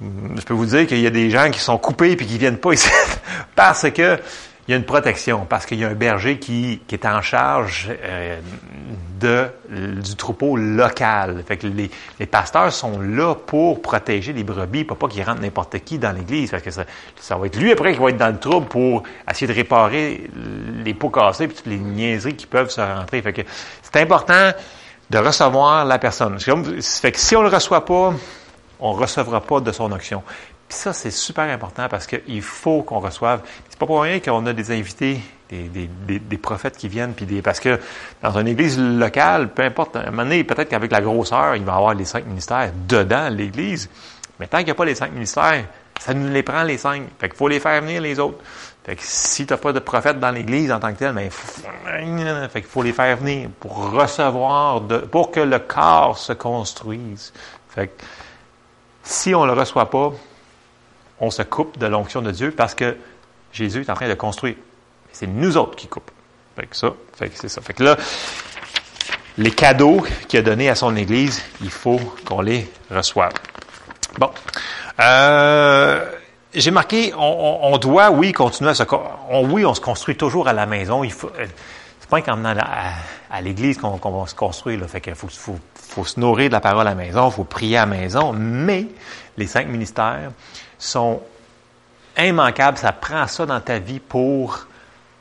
je 0.00 0.42
peux 0.42 0.52
vous 0.52 0.66
dire 0.66 0.86
qu'il 0.86 1.00
y 1.00 1.06
a 1.06 1.10
des 1.10 1.30
gens 1.30 1.50
qui 1.50 1.58
sont 1.58 1.78
coupés 1.78 2.14
puis 2.16 2.26
qui 2.26 2.36
viennent 2.36 2.58
pas 2.58 2.72
ici 2.74 2.90
parce 3.54 3.90
que 3.90 4.18
il 4.66 4.70
y 4.70 4.74
a 4.74 4.76
une 4.76 4.84
protection 4.84 5.44
parce 5.48 5.66
qu'il 5.66 5.80
y 5.80 5.84
a 5.84 5.88
un 5.88 5.94
berger 5.94 6.38
qui, 6.38 6.80
qui 6.86 6.94
est 6.94 7.04
en 7.04 7.20
charge 7.20 7.90
euh, 7.90 8.38
de, 9.18 9.48
du 9.68 10.14
troupeau 10.14 10.56
local. 10.56 11.42
Fait 11.46 11.56
que 11.56 11.66
les, 11.66 11.90
les, 12.20 12.26
pasteurs 12.26 12.72
sont 12.72 13.00
là 13.00 13.34
pour 13.34 13.82
protéger 13.82 14.32
les 14.32 14.44
brebis, 14.44 14.84
pour 14.84 14.96
pas 14.98 15.08
qu'ils 15.08 15.24
rentrent 15.24 15.40
n'importe 15.40 15.80
qui 15.80 15.98
dans 15.98 16.12
l'église, 16.12 16.52
parce 16.52 16.62
que 16.62 16.70
ça, 16.70 16.84
ça, 17.16 17.36
va 17.36 17.46
être 17.46 17.56
lui 17.56 17.72
après 17.72 17.92
qui 17.92 17.98
va 17.98 18.10
être 18.10 18.16
dans 18.16 18.32
le 18.32 18.38
trouble 18.38 18.68
pour 18.68 19.02
essayer 19.28 19.48
de 19.48 19.52
réparer 19.52 20.30
les 20.84 20.94
pots 20.94 21.10
cassés 21.10 21.44
et 21.44 21.48
toutes 21.48 21.66
les 21.66 21.78
niaiseries 21.78 22.36
qui 22.36 22.46
peuvent 22.46 22.70
se 22.70 22.80
rentrer. 22.80 23.20
Fait 23.20 23.32
que 23.32 23.42
c'est 23.82 24.00
important 24.00 24.52
de 25.10 25.18
recevoir 25.18 25.84
la 25.84 25.98
personne. 25.98 26.38
Fait 26.38 27.12
que 27.12 27.18
si 27.18 27.34
on 27.34 27.42
le 27.42 27.48
reçoit 27.48 27.84
pas, 27.84 28.14
on 28.78 28.92
recevra 28.92 29.40
pas 29.40 29.60
de 29.60 29.72
son 29.72 29.90
action 29.92 30.22
ça, 30.72 30.92
c'est 30.92 31.10
super 31.10 31.44
important 31.44 31.88
parce 31.88 32.06
qu'il 32.06 32.42
faut 32.42 32.82
qu'on 32.82 32.98
reçoive. 32.98 33.42
C'est 33.68 33.78
pas 33.78 33.86
pour 33.86 34.02
rien 34.02 34.20
qu'on 34.20 34.44
a 34.46 34.52
des 34.52 34.70
invités, 34.70 35.20
des, 35.48 35.68
des, 35.68 36.18
des, 36.18 36.38
prophètes 36.38 36.76
qui 36.76 36.88
viennent, 36.88 37.12
puis 37.12 37.26
des, 37.26 37.42
parce 37.42 37.60
que 37.60 37.78
dans 38.22 38.36
une 38.38 38.48
église 38.48 38.78
locale, 38.78 39.50
peu 39.50 39.62
importe, 39.62 39.96
à 39.96 40.00
un 40.00 40.10
moment 40.10 40.24
donné, 40.24 40.44
peut-être 40.44 40.68
qu'avec 40.68 40.90
la 40.90 41.00
grosseur, 41.00 41.56
il 41.56 41.64
va 41.64 41.72
y 41.72 41.76
avoir 41.76 41.94
les 41.94 42.04
cinq 42.04 42.26
ministères 42.26 42.72
dedans 42.88 43.28
l'église. 43.28 43.88
Mais 44.40 44.46
tant 44.46 44.58
qu'il 44.58 44.66
n'y 44.66 44.72
a 44.72 44.74
pas 44.74 44.84
les 44.84 44.94
cinq 44.94 45.12
ministères, 45.12 45.64
ça 46.00 46.14
nous 46.14 46.32
les 46.32 46.42
prend 46.42 46.62
les 46.62 46.78
cinq. 46.78 47.02
Fait 47.18 47.28
qu'il 47.28 47.36
faut 47.36 47.48
les 47.48 47.60
faire 47.60 47.80
venir 47.82 48.00
les 48.00 48.18
autres. 48.18 48.38
Fait 48.84 48.96
que 48.96 49.02
si 49.04 49.46
tu 49.46 49.52
n'as 49.52 49.58
pas 49.58 49.72
de 49.72 49.78
prophète 49.78 50.18
dans 50.18 50.30
l'Église 50.32 50.72
en 50.72 50.80
tant 50.80 50.92
que 50.92 50.98
tel, 50.98 51.12
ben, 51.12 51.30
fait 51.30 52.60
qu'il 52.60 52.70
faut 52.70 52.82
les 52.82 52.92
faire 52.92 53.16
venir 53.16 53.48
pour 53.60 53.92
recevoir, 53.92 54.80
de, 54.80 54.98
pour 54.98 55.30
que 55.30 55.38
le 55.38 55.60
corps 55.60 56.18
se 56.18 56.32
construise. 56.32 57.32
Fait 57.68 57.86
que 57.86 58.02
si 59.04 59.34
on 59.34 59.44
le 59.44 59.52
reçoit 59.52 59.88
pas, 59.88 60.12
on 61.22 61.30
se 61.30 61.42
coupe 61.42 61.78
de 61.78 61.86
l'onction 61.86 62.20
de 62.20 62.32
Dieu 62.32 62.50
parce 62.50 62.74
que 62.74 62.96
Jésus 63.52 63.82
est 63.82 63.90
en 63.90 63.94
train 63.94 64.08
de 64.08 64.14
construire. 64.14 64.56
C'est 65.12 65.28
nous 65.28 65.56
autres 65.56 65.76
qui 65.76 65.86
coupent. 65.86 66.10
Fait 66.56 66.66
que 66.66 66.76
ça, 66.76 66.92
fait 67.16 67.28
que 67.28 67.38
c'est 67.38 67.48
ça. 67.48 67.62
Fait 67.62 67.72
que 67.72 67.84
là, 67.84 67.96
les 69.38 69.52
cadeaux 69.52 70.04
qu'il 70.28 70.40
a 70.40 70.42
donnés 70.42 70.68
à 70.68 70.74
son 70.74 70.94
Église, 70.96 71.42
il 71.62 71.70
faut 71.70 72.00
qu'on 72.26 72.42
les 72.42 72.70
reçoive. 72.90 73.32
Bon. 74.18 74.30
Euh, 75.00 76.04
j'ai 76.52 76.70
marqué, 76.72 77.14
on, 77.16 77.78
doit, 77.78 78.10
oui, 78.10 78.32
continuer 78.32 78.70
à 78.70 78.74
se... 78.74 78.82
Oui, 79.44 79.64
on 79.64 79.74
se 79.74 79.80
construit 79.80 80.16
toujours 80.16 80.48
à 80.48 80.52
la 80.52 80.66
maison. 80.66 81.04
Il 81.04 81.12
faut... 81.12 81.30
Euh, 81.38 81.46
c'est 82.00 82.10
pas 82.10 82.20
qu'en 82.20 82.36
venant 82.36 82.54
à, 83.30 83.40
l'Église 83.40 83.78
qu'on, 83.78 83.96
va 83.96 84.26
se 84.26 84.34
construire. 84.34 84.80
Là. 84.80 84.88
Fait 84.88 85.00
qu'il 85.00 85.14
faut, 85.14 85.28
faut, 85.28 85.58
faut 85.74 86.04
se 86.04 86.18
nourrir 86.18 86.48
de 86.48 86.52
la 86.52 86.60
parole 86.60 86.86
à 86.86 86.90
la 86.90 86.96
maison, 86.96 87.28
il 87.28 87.32
faut 87.32 87.44
prier 87.44 87.78
à 87.78 87.86
la 87.86 87.86
maison, 87.86 88.32
mais 88.34 88.86
les 89.38 89.46
cinq 89.46 89.68
ministères, 89.68 90.32
sont 90.82 91.22
immanquables. 92.18 92.76
Ça 92.76 92.92
prend 92.92 93.26
ça 93.26 93.46
dans 93.46 93.60
ta 93.60 93.78
vie 93.78 94.00
pour 94.00 94.66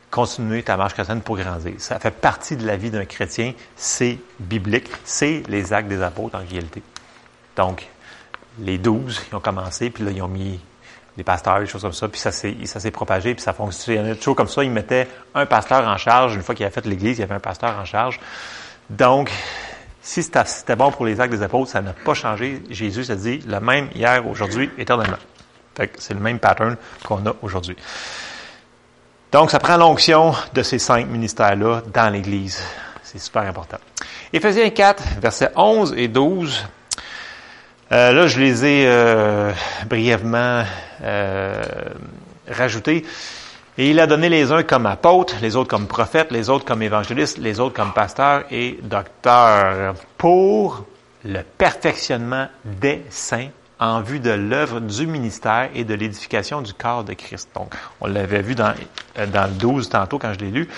continuer 0.10 0.64
ta 0.64 0.76
marche 0.76 0.94
chrétienne 0.94 1.22
pour 1.22 1.38
grandir. 1.38 1.74
Ça 1.78 2.00
fait 2.00 2.12
partie 2.12 2.58
de 2.58 2.66
la 2.66 2.76
vie 2.76 2.90
d'un 2.90 3.06
chrétien. 3.06 3.54
C'est 3.76 4.18
biblique. 4.40 4.90
C'est 5.06 5.44
les 5.48 5.72
actes 5.72 5.88
des 5.88 6.02
apôtres 6.02 6.36
en 6.36 6.40
réalité. 6.40 6.82
Donc, 7.56 7.88
les 8.60 8.78
douze, 8.78 9.22
ils 9.32 9.36
ont 9.36 9.40
commencé, 9.40 9.90
puis 9.90 10.04
là, 10.04 10.12
ils 10.12 10.22
ont 10.22 10.28
mis 10.28 10.60
des 11.16 11.24
pasteurs, 11.24 11.60
des 11.60 11.68
choses 11.68 11.82
comme 11.82 11.94
ça, 11.94 12.08
puis 12.08 12.20
ça 12.20 12.32
s'est, 12.32 12.56
ça 12.66 12.80
s'est 12.80 12.92
propagé, 12.92 13.34
puis 13.34 13.44
ça 13.44 13.54
fonctionnait 13.54 14.16
toujours 14.16 14.36
comme 14.36 14.48
ça. 14.48 14.64
Ils 14.64 14.72
mettaient 14.72 15.08
un 15.36 15.46
pasteur 15.46 15.88
en 15.88 15.98
charge. 15.98 16.36
Une 16.36 16.42
fois 16.42 16.56
qu'il 16.56 16.66
a 16.66 16.72
fait 16.72 16.86
l'Église, 16.86 17.18
il 17.18 17.22
y 17.22 17.24
avait 17.24 17.36
un 17.36 17.40
pasteur 17.40 17.78
en 17.78 17.86
charge. 17.86 18.20
Donc, 18.90 19.32
Si 20.04 20.24
c'était 20.24 20.76
bon 20.76 20.92
pour 20.92 21.06
les 21.06 21.22
actes 21.22 21.32
des 21.32 21.44
apôtres, 21.44 21.70
ça 21.70 21.82
n'a 21.82 21.94
pas 21.94 22.16
changé. 22.16 22.64
Jésus 22.72 23.04
s'est 23.04 23.16
dit 23.16 23.38
le 23.48 23.60
même 23.60 23.88
hier, 23.94 24.28
aujourd'hui, 24.28 24.72
éternellement. 24.80 25.18
C'est 25.98 26.14
le 26.14 26.20
même 26.20 26.40
pattern 26.40 26.76
qu'on 27.04 27.26
a 27.26 27.36
aujourd'hui. 27.42 27.76
Donc, 29.32 29.52
ça 29.52 29.60
prend 29.60 29.78
l'onction 29.78 30.34
de 30.54 30.62
ces 30.62 30.78
cinq 30.78 31.08
ministères-là 31.08 31.84
dans 31.94 32.10
l'Église. 32.10 32.62
C'est 33.04 33.20
super 33.20 33.44
important. 33.44 33.78
Éphésiens 34.34 34.70
4, 34.70 35.04
versets 35.22 35.52
11 35.56 35.94
et 35.98 36.08
12. 36.08 36.66
Euh, 37.92 38.12
là, 38.14 38.28
je 38.28 38.40
les 38.40 38.66
ai 38.66 38.86
euh, 38.88 39.52
brièvement 39.86 40.64
euh, 41.04 41.64
rajoutés. 42.48 43.06
Et 43.78 43.90
il 43.90 44.00
a 44.00 44.08
donné 44.08 44.30
les 44.30 44.52
uns 44.52 44.64
comme 44.64 44.86
apôtres, 44.86 45.36
les 45.42 45.56
autres 45.56 45.70
comme 45.70 45.88
prophètes, 45.88 46.32
les 46.32 46.50
autres 46.50 46.66
comme 46.66 46.82
évangélistes, 46.82 47.38
les 47.38 47.60
autres 47.60 47.76
comme 47.76 47.94
pasteurs 47.94 48.44
et 48.52 48.78
docteurs 48.82 49.96
pour 50.18 50.86
le 51.24 51.42
perfectionnement 51.58 52.48
des 52.66 53.04
saints 53.10 53.50
en 53.82 54.00
vue 54.02 54.20
de 54.20 54.30
l'œuvre 54.30 54.80
du 54.80 55.08
ministère 55.08 55.70
et 55.74 55.84
de 55.84 55.96
l'édification 55.96 56.62
du 56.62 56.74
corps 56.74 57.04
de 57.04 57.14
Christ. 57.14 57.50
Donc, 57.56 57.74
on 58.00 58.08
l'avait 58.08 58.44
vu 58.44 58.54
dans, 58.54 58.74
dans 59.16 59.50
le 59.50 59.54
12 59.58 59.90
tantôt 59.90 60.20
quand 60.20 60.34
je 60.34 60.40
l'ai 60.40 60.52
lu. 60.52 60.70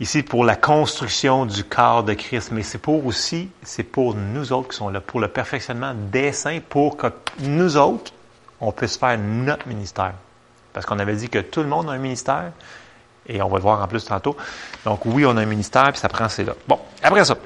Ici, 0.00 0.22
pour 0.22 0.44
la 0.44 0.56
construction 0.56 1.46
du 1.46 1.64
corps 1.64 2.02
de 2.02 2.14
Christ, 2.14 2.50
mais 2.52 2.62
c'est 2.62 2.78
pour 2.78 3.06
aussi, 3.06 3.48
c'est 3.62 3.84
pour 3.84 4.14
nous 4.14 4.52
autres 4.52 4.68
qui 4.68 4.76
sont 4.76 4.88
là, 4.88 5.00
pour 5.00 5.20
le 5.20 5.28
perfectionnement 5.28 5.94
des 5.94 6.32
saints, 6.32 6.60
pour 6.68 6.96
que 6.96 7.06
nous 7.40 7.76
autres, 7.76 8.12
on 8.60 8.72
puisse 8.72 8.96
faire 8.96 9.16
notre 9.18 9.66
ministère. 9.68 10.14
Parce 10.72 10.86
qu'on 10.86 10.98
avait 10.98 11.16
dit 11.16 11.28
que 11.28 11.38
tout 11.38 11.60
le 11.60 11.68
monde 11.68 11.88
a 11.88 11.92
un 11.92 11.98
ministère, 11.98 12.52
et 13.28 13.40
on 13.42 13.48
va 13.48 13.56
le 13.56 13.62
voir 13.62 13.82
en 13.82 13.86
plus 13.86 14.04
tantôt. 14.04 14.36
Donc 14.84 15.04
oui, 15.06 15.24
on 15.24 15.36
a 15.36 15.42
un 15.42 15.46
ministère, 15.46 15.90
puis 15.90 15.98
ça 15.98 16.08
prend 16.08 16.28
c'est 16.28 16.44
là. 16.44 16.54
Bon, 16.66 16.80
après 17.02 17.24
ça. 17.24 17.36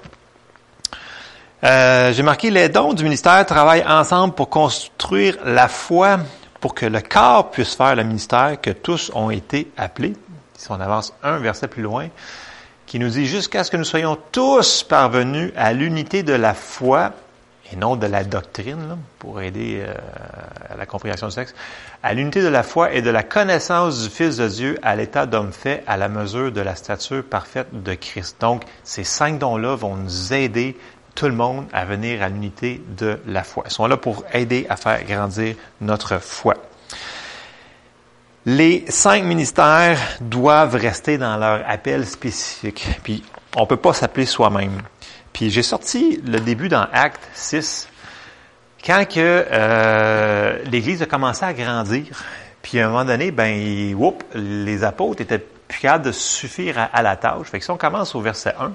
Euh, 1.64 2.12
j'ai 2.12 2.24
marqué 2.24 2.50
les 2.50 2.68
dons 2.68 2.92
du 2.92 3.04
ministère 3.04 3.46
travaillent 3.46 3.86
ensemble 3.86 4.34
pour 4.34 4.48
construire 4.48 5.36
la 5.44 5.68
foi, 5.68 6.18
pour 6.60 6.74
que 6.74 6.86
le 6.86 7.00
corps 7.00 7.52
puisse 7.52 7.76
faire 7.76 7.94
le 7.94 8.02
ministère 8.02 8.60
que 8.60 8.70
tous 8.70 9.12
ont 9.14 9.30
été 9.30 9.70
appelés. 9.76 10.14
Si 10.56 10.70
on 10.72 10.80
avance 10.80 11.14
un 11.22 11.38
verset 11.38 11.68
plus 11.68 11.82
loin, 11.82 12.08
qui 12.86 12.98
nous 12.98 13.10
dit 13.10 13.26
jusqu'à 13.26 13.62
ce 13.62 13.70
que 13.70 13.76
nous 13.76 13.84
soyons 13.84 14.18
tous 14.32 14.82
parvenus 14.82 15.52
à 15.56 15.72
l'unité 15.72 16.24
de 16.24 16.32
la 16.32 16.52
foi 16.52 17.12
et 17.72 17.76
non 17.76 17.94
de 17.94 18.06
la 18.06 18.24
doctrine, 18.24 18.98
pour 19.20 19.40
aider 19.40 19.84
euh, 19.86 19.94
à 20.68 20.76
la 20.76 20.84
compréhension 20.84 21.28
du 21.28 21.34
texte, 21.34 21.54
à 22.02 22.12
l'unité 22.12 22.42
de 22.42 22.48
la 22.48 22.64
foi 22.64 22.92
et 22.92 23.02
de 23.02 23.10
la 23.10 23.22
connaissance 23.22 24.02
du 24.02 24.10
Fils 24.10 24.36
de 24.36 24.48
Dieu 24.48 24.78
à 24.82 24.96
l'état 24.96 25.26
d'homme 25.26 25.52
fait 25.52 25.84
à 25.86 25.96
la 25.96 26.08
mesure 26.08 26.50
de 26.50 26.60
la 26.60 26.74
stature 26.74 27.22
parfaite 27.22 27.68
de 27.72 27.94
Christ. 27.94 28.36
Donc, 28.40 28.64
ces 28.82 29.04
cinq 29.04 29.38
dons-là 29.38 29.76
vont 29.76 29.94
nous 29.94 30.34
aider 30.34 30.76
tout 31.14 31.26
le 31.26 31.34
monde 31.34 31.66
à 31.72 31.84
venir 31.84 32.22
à 32.22 32.28
l'unité 32.28 32.82
de 32.96 33.18
la 33.26 33.44
foi. 33.44 33.64
Ils 33.66 33.72
sont 33.72 33.86
là 33.86 33.96
pour 33.96 34.24
aider 34.32 34.66
à 34.68 34.76
faire 34.76 35.02
grandir 35.04 35.54
notre 35.80 36.18
foi. 36.18 36.54
Les 38.44 38.84
cinq 38.88 39.24
ministères 39.24 39.98
doivent 40.20 40.74
rester 40.74 41.16
dans 41.16 41.36
leur 41.36 41.62
appel 41.68 42.06
spécifique. 42.06 42.86
Puis, 43.04 43.22
on 43.56 43.66
peut 43.66 43.76
pas 43.76 43.92
s'appeler 43.92 44.26
soi-même. 44.26 44.82
Puis, 45.32 45.50
j'ai 45.50 45.62
sorti 45.62 46.20
le 46.26 46.40
début 46.40 46.68
dans 46.68 46.86
Acte 46.92 47.22
6, 47.34 47.88
quand 48.84 49.04
que 49.08 49.46
euh, 49.48 50.58
l'Église 50.64 51.02
a 51.02 51.06
commencé 51.06 51.44
à 51.44 51.52
grandir. 51.52 52.24
Puis, 52.62 52.80
à 52.80 52.86
un 52.86 52.88
moment 52.88 53.04
donné, 53.04 53.30
ben, 53.30 53.94
les 54.34 54.82
apôtres 54.82 55.20
étaient 55.20 55.38
plus 55.72 55.80
capables 55.80 56.06
de 56.06 56.12
suffire 56.12 56.88
à, 56.92 57.02
la 57.02 57.16
tâche. 57.16 57.46
Fait 57.46 57.60
que 57.60 57.64
si 57.64 57.70
on 57.70 57.76
commence 57.76 58.14
au 58.16 58.20
verset 58.20 58.54
1, 58.58 58.72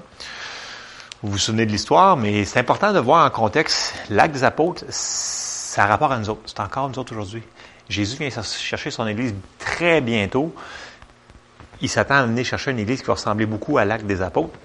vous 1.22 1.32
vous 1.32 1.38
souvenez 1.38 1.66
de 1.66 1.72
l'histoire, 1.72 2.16
mais 2.16 2.44
c'est 2.44 2.60
important 2.60 2.92
de 2.92 3.00
voir 3.00 3.26
en 3.26 3.30
contexte 3.30 3.92
l'acte 4.08 4.34
des 4.34 4.44
apôtres, 4.44 4.84
ça 4.88 5.82
a 5.82 5.86
rapport 5.86 6.12
à 6.12 6.18
nous 6.18 6.30
autres. 6.30 6.42
C'est 6.46 6.60
encore 6.60 6.88
nous 6.88 6.98
autres 6.98 7.12
aujourd'hui. 7.12 7.42
Jésus 7.88 8.16
vient 8.18 8.30
chercher 8.30 8.90
son 8.92 9.06
Église 9.06 9.34
très 9.58 10.00
bientôt. 10.00 10.54
Il 11.80 11.88
s'attend 11.88 12.16
à 12.16 12.26
venir 12.26 12.44
chercher 12.44 12.70
une 12.70 12.78
Église 12.78 13.00
qui 13.00 13.06
va 13.06 13.14
ressembler 13.14 13.46
beaucoup 13.46 13.78
à 13.78 13.84
l'acte 13.84 14.06
des 14.06 14.22
apôtres. 14.22 14.56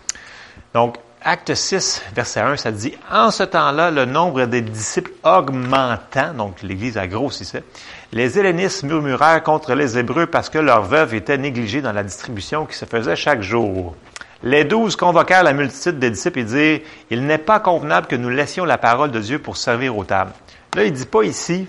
Donc, 0.76 0.98
acte 1.24 1.56
6, 1.56 2.04
verset 2.14 2.42
1, 2.42 2.58
ça 2.58 2.72
dit, 2.72 2.94
En 3.10 3.32
ce 3.32 3.44
temps-là, 3.44 3.90
le 3.90 4.06
nombre 4.06 4.46
des 4.46 4.62
disciples 4.62 5.12
augmentant, 5.24 6.34
donc 6.36 6.62
l'Église 6.62 6.98
a 7.00 7.08
grossissait, 7.08 7.64
les 8.12 8.38
Hellénistes 8.38 8.84
murmurèrent 8.84 9.42
contre 9.42 9.74
les 9.74 9.98
Hébreux 9.98 10.28
parce 10.28 10.50
que 10.50 10.60
leurs 10.60 10.84
veuves 10.84 11.16
étaient 11.16 11.38
négligées 11.38 11.82
dans 11.82 11.94
la 11.94 12.04
distribution 12.04 12.68
qui 12.68 12.76
se 12.76 12.86
faisait 12.86 13.16
chaque 13.16 13.42
jour. 13.42 13.96
Les 14.44 14.66
douze 14.66 14.98
convoquèrent 14.98 15.44
la 15.44 15.54
multitude 15.54 16.00
des 16.00 16.12
disciples 16.12 16.40
et 16.40 16.44
dirent, 16.44 16.80
Il 17.10 17.26
n'est 17.26 17.38
pas 17.38 17.60
convenable 17.60 18.08
que 18.08 18.16
nous 18.16 18.30
laissions 18.30 18.66
la 18.66 18.78
parole 18.78 19.12
de 19.12 19.20
Dieu 19.20 19.40
pour 19.40 19.56
servir 19.56 19.98
aux 19.98 20.04
tables. 20.04 20.34
Là, 20.76 20.84
il 20.84 20.92
dit 20.92 21.06
pas 21.06 21.24
ici, 21.24 21.68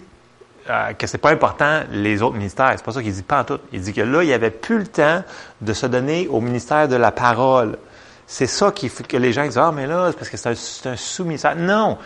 euh, 0.69 0.93
que 0.95 1.07
c'est 1.07 1.19
pas 1.19 1.31
important 1.31 1.83
les 1.93 2.23
autres 2.23 2.37
ministères. 2.37 2.73
C'est 2.75 2.85
pas 2.85 2.93
ça 2.93 3.03
qu'il 3.03 3.13
dit 3.13 3.23
pas 3.23 3.41
en 3.41 3.45
tout. 3.45 3.59
Il 3.73 3.81
dit 3.83 3.93
que 3.93 4.01
là, 4.01 4.23
il 4.23 4.27
n'y 4.27 4.33
avait 4.33 4.51
plus 4.51 4.79
le 4.79 4.87
temps 4.87 5.23
de 5.61 5.73
se 5.73 5.87
donner 5.87 6.27
au 6.29 6.41
ministère 6.41 6.89
de 6.89 6.97
la 6.97 7.13
parole. 7.13 7.79
C'est 8.27 8.47
ça 8.47 8.73
qui 8.73 8.89
fait 8.89 9.07
que 9.07 9.19
les 9.19 9.33
gens 9.33 9.45
disent, 9.45 9.59
ah, 9.59 9.73
mais 9.75 9.87
là, 9.87 10.09
c'est 10.11 10.17
parce 10.17 10.31
que 10.31 10.37
c'est 10.39 10.89
un, 10.89 10.97
sous-ministère. 10.97 11.55
Non. 11.57 11.99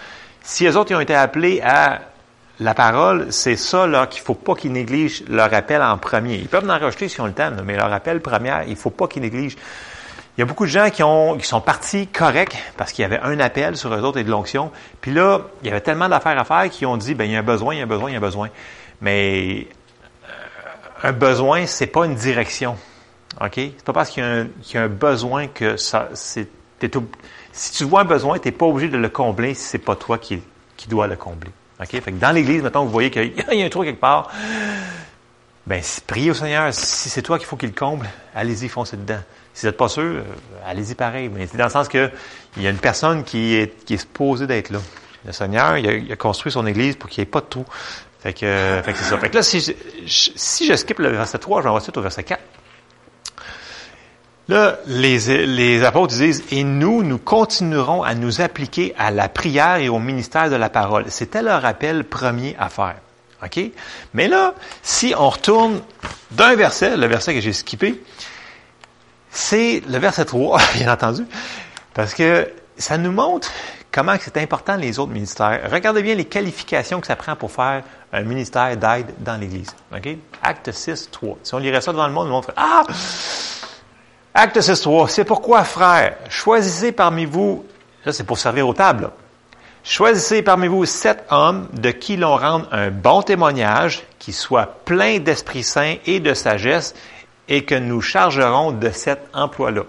Si 0.43 0.65
les 0.65 0.77
autres 0.77 0.91
ils 0.91 0.97
ont 0.97 1.01
été 1.01 1.15
appelés 1.15 1.61
à 1.63 2.01
la 2.59 2.75
parole, 2.75 3.29
c'est 3.31 3.55
ça 3.55 3.87
là 3.87 4.09
qu'il 4.09 4.23
faut 4.23 4.35
pas 4.35 4.57
qu'ils 4.57 4.73
négligent 4.73 5.23
leur 5.29 5.55
appel 5.55 5.81
en 5.81 5.97
premier. 5.97 6.35
Ils 6.35 6.49
peuvent 6.49 6.69
en 6.69 6.79
rajouter 6.79 7.09
si 7.09 7.21
on 7.21 7.27
le 7.27 7.33
temps, 7.33 7.53
mais 7.65 7.77
leur 7.77 7.93
appel 7.93 8.21
premier, 8.21 8.53
il 8.67 8.77
faut 8.77 8.91
pas 8.91 9.07
qu'ils 9.07 9.23
négligent. 9.23 9.57
Il 10.39 10.43
y 10.43 10.45
a 10.45 10.47
beaucoup 10.47 10.67
de 10.67 10.71
gens 10.71 10.89
qui, 10.89 11.03
ont, 11.03 11.37
qui 11.37 11.49
sont 11.49 11.61
partis 11.61 12.07
corrects 12.07 12.57
parce 12.77 12.93
qu'il 12.93 13.03
y 13.03 13.05
avait 13.05 13.19
un 13.19 13.41
appel 13.41 13.77
sur 13.77 13.93
eux 13.93 14.03
autres 14.03 14.19
et 14.19 14.25
de 14.25 14.31
l'onction. 14.31 14.71
Puis 15.01 15.13
là, 15.13 15.41
il 15.63 15.67
y 15.67 15.71
avait 15.71 15.81
tellement 15.81 16.09
d'affaires 16.09 16.39
à 16.39 16.45
faire 16.45 16.71
qu'ils 16.71 16.87
ont 16.87 16.97
dit, 16.97 17.17
ben 17.17 17.25
il 17.25 17.33
y 17.33 17.35
a 17.35 17.41
un 17.41 17.43
besoin, 17.43 17.75
il 17.75 17.79
y 17.79 17.81
a 17.81 17.83
un 17.83 17.89
besoin, 17.89 18.09
il 18.09 18.13
y 18.13 18.15
a 18.15 18.19
un 18.19 18.23
besoin. 18.23 18.49
Mais 19.01 19.67
euh, 20.29 21.09
un 21.09 21.11
besoin, 21.11 21.67
c'est 21.67 21.89
pas 21.89 22.07
une 22.07 22.15
direction. 22.15 22.77
OK? 23.41 23.55
C'est 23.57 23.85
pas 23.85 23.93
parce 23.93 24.11
qu'il 24.11 24.23
y, 24.23 24.77
a 24.77 24.83
un 24.83 24.89
besoin 24.89 25.49
que 25.49 25.77
ça, 25.77 26.09
c'est, 26.15 26.49
si 27.51 27.73
tu 27.73 27.83
vois 27.83 28.03
un 28.03 28.05
besoin, 28.05 28.39
tu 28.39 28.47
n'es 28.47 28.53
pas 28.53 28.67
obligé 28.67 28.89
de 28.89 28.97
le 28.97 29.09
combler 29.09 29.55
si 29.55 29.65
c'est 29.65 29.79
pas 29.79 29.97
toi 29.97 30.19
qui, 30.19 30.41
qui 30.77 30.89
dois 30.89 31.09
le 31.09 31.17
combler. 31.17 31.51
OK? 31.81 31.91
Fait 31.91 32.01
que 32.01 32.11
dans 32.11 32.31
l'Église, 32.31 32.63
maintenant, 32.63 32.85
vous 32.85 32.93
voyez 32.93 33.11
qu'il 33.11 33.33
y 33.53 33.63
a 33.63 33.67
un 33.67 33.69
trou 33.69 33.83
quelque 33.83 34.01
part. 34.01 34.31
Ben, 35.69 35.83
priez 36.07 36.31
au 36.31 36.35
Seigneur. 36.35 36.73
Si 36.73 37.11
c'est 37.11 37.21
toi 37.21 37.37
qu'il 37.37 37.47
faut 37.47 37.57
qu'il 37.57 37.75
comble, 37.75 38.09
allez-y, 38.35 38.69
foncez 38.69 38.97
dedans. 38.97 39.21
Si 39.53 39.63
vous 39.63 39.69
n'êtes 39.69 39.77
pas 39.77 39.89
sûr, 39.89 40.03
euh, 40.03 40.23
allez-y 40.67 40.95
pareil. 40.95 41.29
Mais 41.29 41.47
c'est 41.47 41.59
dans 41.59 41.65
le 41.65 41.71
sens 41.71 41.89
que 41.89 42.11
il 42.57 42.63
y 42.63 42.67
a 42.67 42.71
une 42.71 42.79
personne 42.79 43.23
qui 43.23 43.55
est, 43.55 43.85
qui 43.85 43.95
est 43.95 43.99
supposée 43.99 44.47
d'être 44.47 44.71
là. 44.71 44.79
Le 45.27 45.33
Seigneur, 45.33 45.77
il 45.77 46.11
a, 46.11 46.17
construit 46.17 46.51
son 46.51 46.67
Église 46.67 46.97
pour 46.97 47.11
qu'il 47.11 47.21
n'y 47.21 47.29
ait 47.29 47.31
pas 47.31 47.41
de 47.41 47.47
tout. 47.47 47.67
Fait 48.21 48.33
que, 48.33 48.81
fait 48.83 48.93
que 48.93 48.99
c'est 48.99 49.05
ça. 49.05 49.19
Fait 49.19 49.29
que 49.29 49.35
là, 49.35 49.43
si 49.43 49.61
je, 49.61 49.73
si 50.07 50.67
je 50.67 50.75
skip 50.75 51.01
le 51.01 51.11
verset 51.11 51.39
3, 51.39 51.61
je 51.61 51.69
vais 51.69 51.75
ensuite 51.75 51.99
au 51.99 52.01
verset 52.01 52.23
4. 52.23 52.41
Là, 54.49 54.79
les, 54.87 55.47
les 55.47 55.85
apôtres 55.85 56.15
disent, 56.15 56.45
et 56.51 56.65
nous, 56.65 57.03
nous 57.03 57.19
continuerons 57.19 58.03
à 58.03 58.15
nous 58.15 58.41
appliquer 58.41 58.95
à 58.97 59.11
la 59.11 59.29
prière 59.29 59.77
et 59.77 59.91
au 59.91 59.99
ministère 59.99 60.49
de 60.49 60.57
la 60.57 60.71
parole. 60.71 61.05
C'était 61.09 61.43
leur 61.43 61.67
appel 61.67 62.05
premier 62.05 62.57
à 62.59 62.71
faire. 62.71 62.97
OK? 63.43 63.61
Mais 64.15 64.29
là, 64.29 64.55
si 64.83 65.15
on 65.17 65.29
retourne 65.29 65.81
d'un 66.31 66.55
verset, 66.57 66.97
le 66.97 67.07
verset 67.07 67.35
que 67.35 67.41
j'ai 67.41 67.53
skippé, 67.53 68.03
c'est 69.31 69.83
le 69.89 69.99
verset 69.99 70.25
3, 70.25 70.61
bien 70.75 70.93
entendu, 70.93 71.25
parce 71.95 72.15
que 72.15 72.51
ça 72.77 72.99
nous 72.99 73.13
montre 73.13 73.51
comment 73.93 74.15
c'est 74.21 74.37
important 74.37 74.77
les 74.77 74.99
autres 74.99 75.13
ministères. 75.13 75.61
Regardez 75.71 76.03
bien 76.03 76.15
les 76.15 76.25
qualifications 76.25 77.01
que 77.01 77.07
ça 77.07 77.17
prend 77.17 77.37
pour 77.37 77.51
faire 77.51 77.83
un 78.13 78.23
ministère 78.23 78.77
d'aide 78.77 79.15
dans 79.19 79.37
l'Église. 79.37 79.75
OK? 79.95 80.09
Acte 80.43 80.73
6, 80.73 81.11
3. 81.11 81.39
Si 81.43 81.55
on 81.55 81.59
lirait 81.59 81.81
ça 81.81 81.93
devant 81.93 82.07
le 82.07 82.13
monde, 82.13 82.29
on 82.29 82.33
montrerait 82.33 82.57
Ah! 82.57 82.85
Acte 84.35 84.61
6, 84.61 84.81
3. 84.81 85.09
C'est 85.09 85.25
pourquoi, 85.25 85.65
frères, 85.65 86.17
choisissez 86.29 86.93
parmi 86.93 87.25
vous, 87.25 87.65
là 88.05 88.13
c'est 88.13 88.25
pour 88.25 88.39
servir 88.39 88.69
aux 88.69 88.75
tables, 88.75 89.11
choisissez 89.89 90.43
parmi 90.43 90.69
vous 90.69 90.85
sept 90.85 91.25
hommes 91.31 91.69
de 91.73 91.91
qui 91.91 92.17
l'on 92.17 92.37
rende 92.37 92.69
un 92.71 92.91
bon 92.91 93.23
témoignage, 93.23 94.05
qui 94.19 94.33
soit 94.33 94.67
plein 94.85 95.19
d'Esprit 95.19 95.65
Saint 95.65 95.97
et 96.07 96.21
de 96.21 96.35
sagesse, 96.35 96.95
et 97.49 97.65
que 97.65 97.75
nous 97.75 98.01
chargerons 98.01 98.73
de 98.73 98.91
cet 98.91 99.29
emploi-là. 99.33 99.83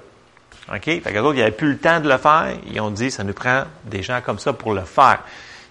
OK? 0.74 0.84
Fait 0.84 1.01
que 1.01 1.20
autres, 1.20 1.36
ils 1.36 1.39
n'avaient 1.39 1.51
plus 1.51 1.72
le 1.72 1.77
temps 1.77 2.00
de 2.00 2.08
le 2.08 2.18
faire. 2.18 2.53
Ils 2.72 2.79
ont 2.79 2.91
dit, 2.91 3.12
ça 3.12 3.24
nous 3.24 3.34
prend 3.34 3.63
des 3.86 4.01
gens 4.01 4.22
comme 4.22 4.39
ça 4.39 4.53
pour 4.53 4.74
le 4.74 4.82
faire. 4.82 5.20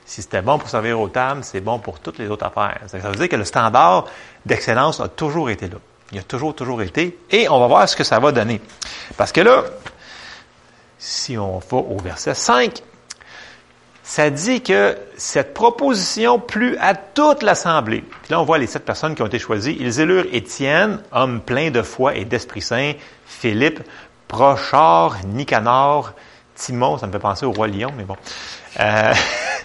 Si 0.04 0.23
c'était 0.23 0.42
bon 0.42 0.58
pour 0.58 0.68
servir 0.68 1.00
aux 1.00 1.08
tables, 1.08 1.44
c'est 1.44 1.61
bon 1.61 1.78
pour 1.78 2.00
toutes 2.00 2.18
les 2.18 2.28
autres 2.28 2.47
affaires. 2.47 2.78
Ça 2.87 2.99
veut 2.99 3.16
dire 3.16 3.28
que 3.28 3.37
le 3.37 3.44
standard 3.44 4.06
d'excellence 4.44 5.00
a 5.00 5.08
toujours 5.08 5.50
été 5.50 5.68
là. 5.68 5.76
Il 6.12 6.18
a 6.18 6.23
toujours, 6.23 6.54
toujours 6.54 6.82
été. 6.82 7.18
Et 7.30 7.49
on 7.49 7.61
va 7.61 7.66
voir 7.66 7.88
ce 7.88 7.94
que 7.94 8.04
ça 8.04 8.18
va 8.18 8.32
donner. 8.32 8.61
Parce 9.16 9.32
que 9.32 9.42
là, 9.42 9.64
si 10.99 11.37
on 11.38 11.58
va 11.58 11.76
au 11.76 11.99
verset 11.99 12.35
5, 12.35 12.82
ça 14.08 14.30
dit 14.30 14.62
que 14.62 14.96
cette 15.18 15.52
proposition 15.52 16.40
plut 16.40 16.78
à 16.80 16.94
toute 16.94 17.42
l'assemblée. 17.42 18.00
Puis 18.00 18.30
là, 18.30 18.40
on 18.40 18.44
voit 18.44 18.56
les 18.56 18.66
sept 18.66 18.82
personnes 18.82 19.14
qui 19.14 19.20
ont 19.20 19.26
été 19.26 19.38
choisies. 19.38 19.76
Ils 19.78 20.00
élurent 20.00 20.24
Étienne, 20.32 21.02
homme 21.12 21.42
plein 21.42 21.70
de 21.70 21.82
foi 21.82 22.14
et 22.14 22.24
d'Esprit 22.24 22.62
Saint, 22.62 22.94
Philippe, 23.26 23.80
Prochard, 24.26 25.18
Nicanor, 25.26 26.14
Timon, 26.54 26.96
ça 26.96 27.06
me 27.06 27.12
fait 27.12 27.18
penser 27.18 27.44
au 27.44 27.52
roi 27.52 27.68
lion, 27.68 27.90
mais 27.98 28.04
bon. 28.04 28.16
Euh, 28.80 29.12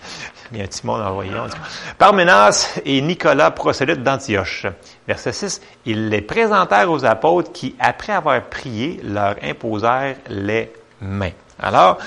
il 0.51 0.57
y 0.57 0.61
a 0.61 0.65
un 0.65 0.67
Timon 0.67 0.97
dans 0.97 1.05
le 1.05 1.11
roi 1.11 2.49
et 2.83 3.01
Nicolas, 3.01 3.51
prosélytes 3.51 4.03
d'Antioche. 4.03 4.65
Verset 5.07 5.31
6, 5.31 5.61
ils 5.85 6.09
les 6.09 6.21
présentèrent 6.21 6.91
aux 6.91 7.05
apôtres 7.05 7.53
qui, 7.53 7.77
après 7.79 8.11
avoir 8.11 8.41
prié, 8.41 8.99
leur 9.05 9.37
imposèrent 9.41 10.17
les 10.27 10.69
mains. 10.99 11.31
Alors, 11.61 11.97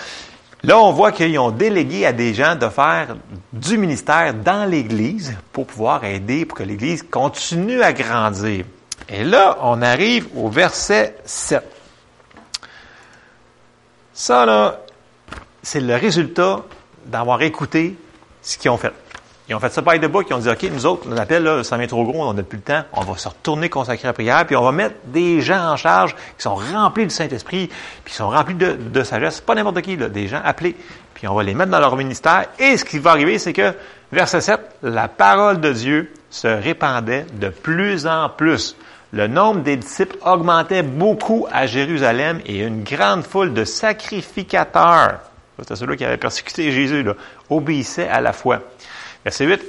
là, 0.63 0.79
on 0.79 0.93
voit 0.93 1.13
qu'ils 1.13 1.39
ont 1.39 1.51
délégué 1.51 2.07
à 2.07 2.13
des 2.13 2.35
gens 2.35 2.57
de 2.57 2.69
faire 2.69 3.17
du 3.53 3.79
ministère 3.79 4.35
dans 4.35 4.69
l'Église 4.69 5.37
pour 5.53 5.67
pouvoir 5.67 6.05
aider, 6.05 6.45
pour 6.45 6.59
que 6.59 6.63
l'Église 6.63 7.03
continue 7.03 7.83
à 7.83 7.93
grandir. 7.93 8.65
Et 9.09 9.25
là, 9.25 9.59
on 9.63 9.83
arrive 9.83 10.29
au 10.37 10.49
verset 10.49 11.17
7. 11.25 11.63
Ça, 14.13 14.47
là, 14.47 14.81
c'est 15.63 15.81
le 15.81 15.95
résultat 15.95 16.63
d'avoir 17.05 17.43
écouté 17.43 17.97
ce 18.43 18.59
qu'ils 18.59 18.71
ont 18.71 18.77
fait. 18.77 18.93
Ils 19.49 19.55
ont 19.55 19.61
fait 19.61 19.73
ça 19.73 19.81
par 19.81 19.97
de 19.97 20.07
bas, 20.09 20.21
ils 20.29 20.35
ont 20.35 20.39
dit, 20.39 20.49
OK, 20.49 20.63
nous 20.73 20.87
autres, 20.87 21.07
on 21.09 21.17
appelle, 21.17 21.45
là, 21.45 21.63
ça 21.63 21.77
vient 21.77 21.87
trop 21.87 22.05
gros, 22.05 22.25
on 22.25 22.35
n'a 22.35 22.43
plus 22.43 22.57
le 22.57 22.63
temps, 22.63 22.83
on 22.93 23.03
va 23.03 23.17
se 23.17 23.29
retourner 23.29 23.69
consacrer 23.69 24.09
à 24.09 24.11
la 24.11 24.13
prière, 24.13 24.45
puis 24.45 24.57
on 24.57 24.63
va 24.63 24.73
mettre 24.73 24.97
des 25.05 25.41
gens 25.41 25.71
en 25.71 25.77
charge 25.77 26.17
qui 26.37 26.43
sont 26.43 26.57
remplis 26.57 27.05
du 27.05 27.15
Saint-Esprit, 27.15 27.69
puis 28.05 28.13
qui 28.13 28.15
sont 28.15 28.29
remplis 28.29 28.57
de, 28.57 28.73
de 28.73 29.03
sagesse, 29.05 29.41
pas 29.41 29.55
n'importe 29.55 29.83
qui, 29.83 29.97
des 29.97 30.27
gens 30.27 30.41
appelés, 30.45 30.75
puis 31.15 31.29
on 31.29 31.35
va 31.35 31.45
les 31.45 31.55
mettre 31.55 31.71
dans 31.71 31.79
leur 31.79 31.97
ministère, 31.97 32.47
et 32.59 32.77
ce 32.77 32.85
qui 32.85 32.99
va 32.99 33.13
arriver, 33.13 33.39
c'est 33.39 33.53
que, 33.53 33.73
verset 34.11 34.41
7, 34.41 34.61
la 34.83 35.07
parole 35.07 35.61
de 35.61 35.73
Dieu 35.73 36.13
se 36.29 36.49
répandait 36.49 37.25
de 37.35 37.49
plus 37.49 38.09
en 38.09 38.29
plus. 38.29 38.77
Le 39.13 39.29
nombre 39.29 39.61
des 39.61 39.77
disciples 39.77 40.17
augmentait 40.25 40.83
beaucoup 40.83 41.47
à 41.53 41.67
Jérusalem 41.67 42.41
et 42.47 42.59
une 42.59 42.83
grande 42.83 43.23
foule 43.23 43.55
de 43.55 43.65
sacrificateurs, 43.65 45.21
c'était 45.59 45.77
ceux-là 45.77 45.97
qui 45.97 46.05
avaient 46.05 46.17
persécuté 46.19 46.71
Jésus, 46.71 47.03
là, 47.03 47.15
obéissaient 47.49 48.09
à 48.09 48.21
la 48.21 48.33
foi. 48.33 48.61
Verset 49.27 49.45
8. 49.45 49.61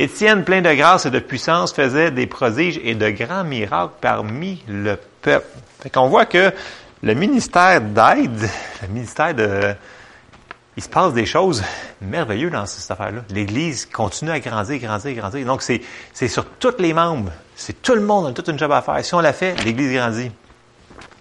Étienne, 0.00 0.42
plein 0.42 0.60
de 0.60 0.74
grâce 0.74 1.06
et 1.06 1.10
de 1.12 1.20
puissance, 1.20 1.72
faisait 1.72 2.10
des 2.10 2.26
prodiges 2.26 2.80
et 2.82 2.96
de 2.96 3.10
grands 3.10 3.44
miracles 3.44 3.92
parmi 4.00 4.60
le 4.66 4.98
peuple. 5.22 5.46
Fait 5.80 5.88
qu'on 5.88 6.08
voit 6.08 6.26
que 6.26 6.52
le 7.00 7.14
ministère 7.14 7.80
d'aide, 7.80 8.50
le 8.82 8.88
ministère 8.88 9.32
de... 9.32 9.72
Il 10.76 10.82
se 10.82 10.88
passe 10.88 11.12
des 11.12 11.26
choses 11.26 11.62
merveilleuses 12.00 12.50
dans 12.50 12.66
cette 12.66 12.90
affaire-là. 12.90 13.20
L'Église 13.30 13.86
continue 13.86 14.32
à 14.32 14.40
grandir, 14.40 14.80
grandir, 14.80 15.14
grandir. 15.14 15.46
Donc, 15.46 15.62
c'est, 15.62 15.80
c'est 16.12 16.26
sur 16.26 16.46
tous 16.46 16.74
les 16.80 16.92
membres. 16.92 17.30
C'est 17.54 17.80
tout 17.82 17.94
le 17.94 18.00
monde, 18.00 18.26
on 18.26 18.28
a 18.30 18.32
toute 18.32 18.48
une 18.48 18.58
job 18.58 18.72
à 18.72 18.82
faire. 18.82 19.04
Si 19.04 19.14
on 19.14 19.20
l'a 19.20 19.32
fait, 19.32 19.54
l'Église 19.62 19.96
grandit. 19.96 20.32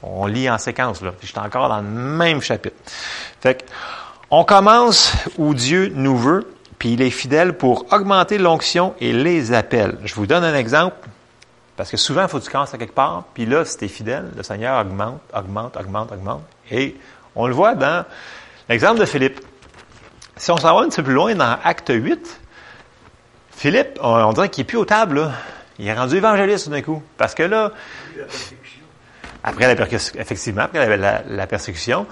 On 0.02 0.26
lit 0.26 0.50
en 0.50 0.58
séquence, 0.58 1.04
là. 1.04 1.14
Je 1.22 1.28
suis 1.28 1.38
encore 1.38 1.70
dans 1.70 1.82
le 1.82 1.88
même 1.88 2.42
chapitre. 2.42 2.76
Fait 3.40 3.62
que, 3.62 3.66
on 4.32 4.44
commence 4.46 5.14
où 5.38 5.54
Dieu 5.54 5.92
nous 5.94 6.18
veut 6.18 6.53
puis 6.84 6.92
il 6.92 7.02
est 7.02 7.12
fidèle 7.12 7.54
pour 7.54 7.86
augmenter 7.94 8.38
l'onction 8.38 8.94
et 9.00 9.14
les 9.14 9.54
appels. 9.54 9.98
Je 10.04 10.14
vous 10.16 10.28
donne 10.28 10.44
un 10.44 10.54
exemple, 10.54 10.98
parce 11.78 11.90
que 11.90 11.96
souvent, 11.96 12.24
il 12.24 12.28
faut 12.28 12.40
que 12.40 12.44
tu 12.44 12.52
commences 12.52 12.74
à 12.74 12.78
quelque 12.78 12.94
part, 12.94 13.24
puis 13.34 13.46
là, 13.46 13.64
si 13.64 13.78
tu 13.78 13.86
es 13.86 13.88
fidèle, 13.88 14.32
le 14.36 14.44
Seigneur 14.44 14.82
augmente, 14.82 15.22
augmente, 15.34 15.78
augmente, 15.78 16.12
augmente. 16.12 16.44
Et 16.70 16.98
on 17.36 17.48
le 17.48 17.54
voit 17.54 17.76
dans 17.76 18.04
l'exemple 18.68 19.00
de 19.00 19.06
Philippe. 19.06 19.40
Si 20.36 20.52
on 20.52 20.58
s'en 20.58 20.76
va 20.76 20.82
un 20.82 20.90
petit 20.90 20.98
peu 20.98 21.04
plus 21.04 21.14
loin 21.14 21.34
dans 21.36 21.58
Acte 21.64 21.90
8, 21.90 22.42
Philippe, 23.52 23.98
on, 24.02 24.34
dirait 24.34 24.50
qu'il 24.50 24.64
n'est 24.64 24.68
plus 24.68 24.78
aux 24.78 24.84
tables, 24.84 25.20
là. 25.20 25.32
Il 25.80 25.88
est 25.88 25.94
rendu 25.94 26.18
évangéliste 26.18 26.66
tout 26.66 26.72
d'un 26.72 26.82
coup. 26.82 27.02
Parce 27.16 27.34
que 27.34 27.44
là, 27.44 27.72
après 29.42 29.68
la 29.68 29.78
persécution, 29.78 30.20
effectivement, 30.20 30.64
après 30.64 30.98
la 30.98 31.48
persécution, 31.48 32.08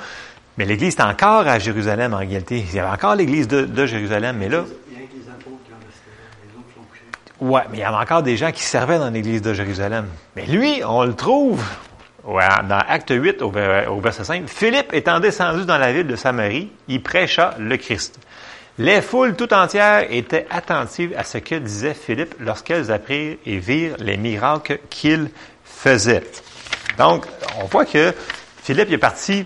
mais 0.57 0.65
l'Église 0.65 0.95
est 0.95 1.01
encore 1.01 1.47
à 1.47 1.59
Jérusalem 1.59 2.13
en 2.13 2.17
réalité. 2.17 2.65
Il 2.67 2.75
y 2.75 2.79
avait 2.79 2.89
encore 2.89 3.15
l'Église 3.15 3.47
de, 3.47 3.85
Jérusalem, 3.85 4.37
mais 4.39 4.49
là. 4.49 4.63
Il 4.89 4.93
y 4.93 4.97
a 4.97 4.99
les 4.99 5.29
apôtres 5.29 5.63
qui 5.65 5.73
en 5.73 5.77
les 5.79 6.57
autres 6.57 6.73
sont 6.75 6.81
couchés. 6.89 7.03
Ouais, 7.39 7.61
mais 7.71 7.77
il 7.77 7.81
y 7.81 7.83
avait 7.83 7.97
encore 7.97 8.23
des 8.23 8.37
gens 8.37 8.51
qui 8.51 8.63
servaient 8.63 8.99
dans 8.99 9.09
l'Église 9.09 9.41
de 9.41 9.53
Jérusalem. 9.53 10.07
Mais 10.35 10.45
lui, 10.45 10.81
on 10.85 11.03
le 11.03 11.13
trouve 11.13 11.63
ouais, 12.25 12.43
dans 12.67 12.79
Acte 12.87 13.13
8 13.15 13.41
au, 13.41 13.47
au 13.47 13.99
verset 13.99 14.23
5. 14.23 14.47
Philippe 14.47 14.93
étant 14.93 15.19
descendu 15.19 15.65
dans 15.65 15.77
la 15.77 15.93
ville 15.93 16.07
de 16.07 16.15
Samarie, 16.15 16.71
il 16.87 17.01
prêcha 17.01 17.55
le 17.57 17.77
Christ. 17.77 18.19
Les 18.77 19.01
foules 19.01 19.35
tout 19.35 19.53
entières 19.53 20.11
étaient 20.11 20.47
attentives 20.49 21.13
à 21.17 21.23
ce 21.23 21.37
que 21.37 21.55
disait 21.55 21.93
Philippe 21.93 22.35
lorsqu'elles 22.39 22.91
apprirent 22.91 23.37
et 23.45 23.57
virent 23.57 23.95
les 23.99 24.17
miracles 24.17 24.79
qu'il 24.89 25.29
faisait. 25.63 26.23
Donc, 26.97 27.25
on 27.61 27.65
voit 27.65 27.85
que 27.85 28.13
Philippe 28.63 28.91
est 28.91 28.97
parti 28.97 29.45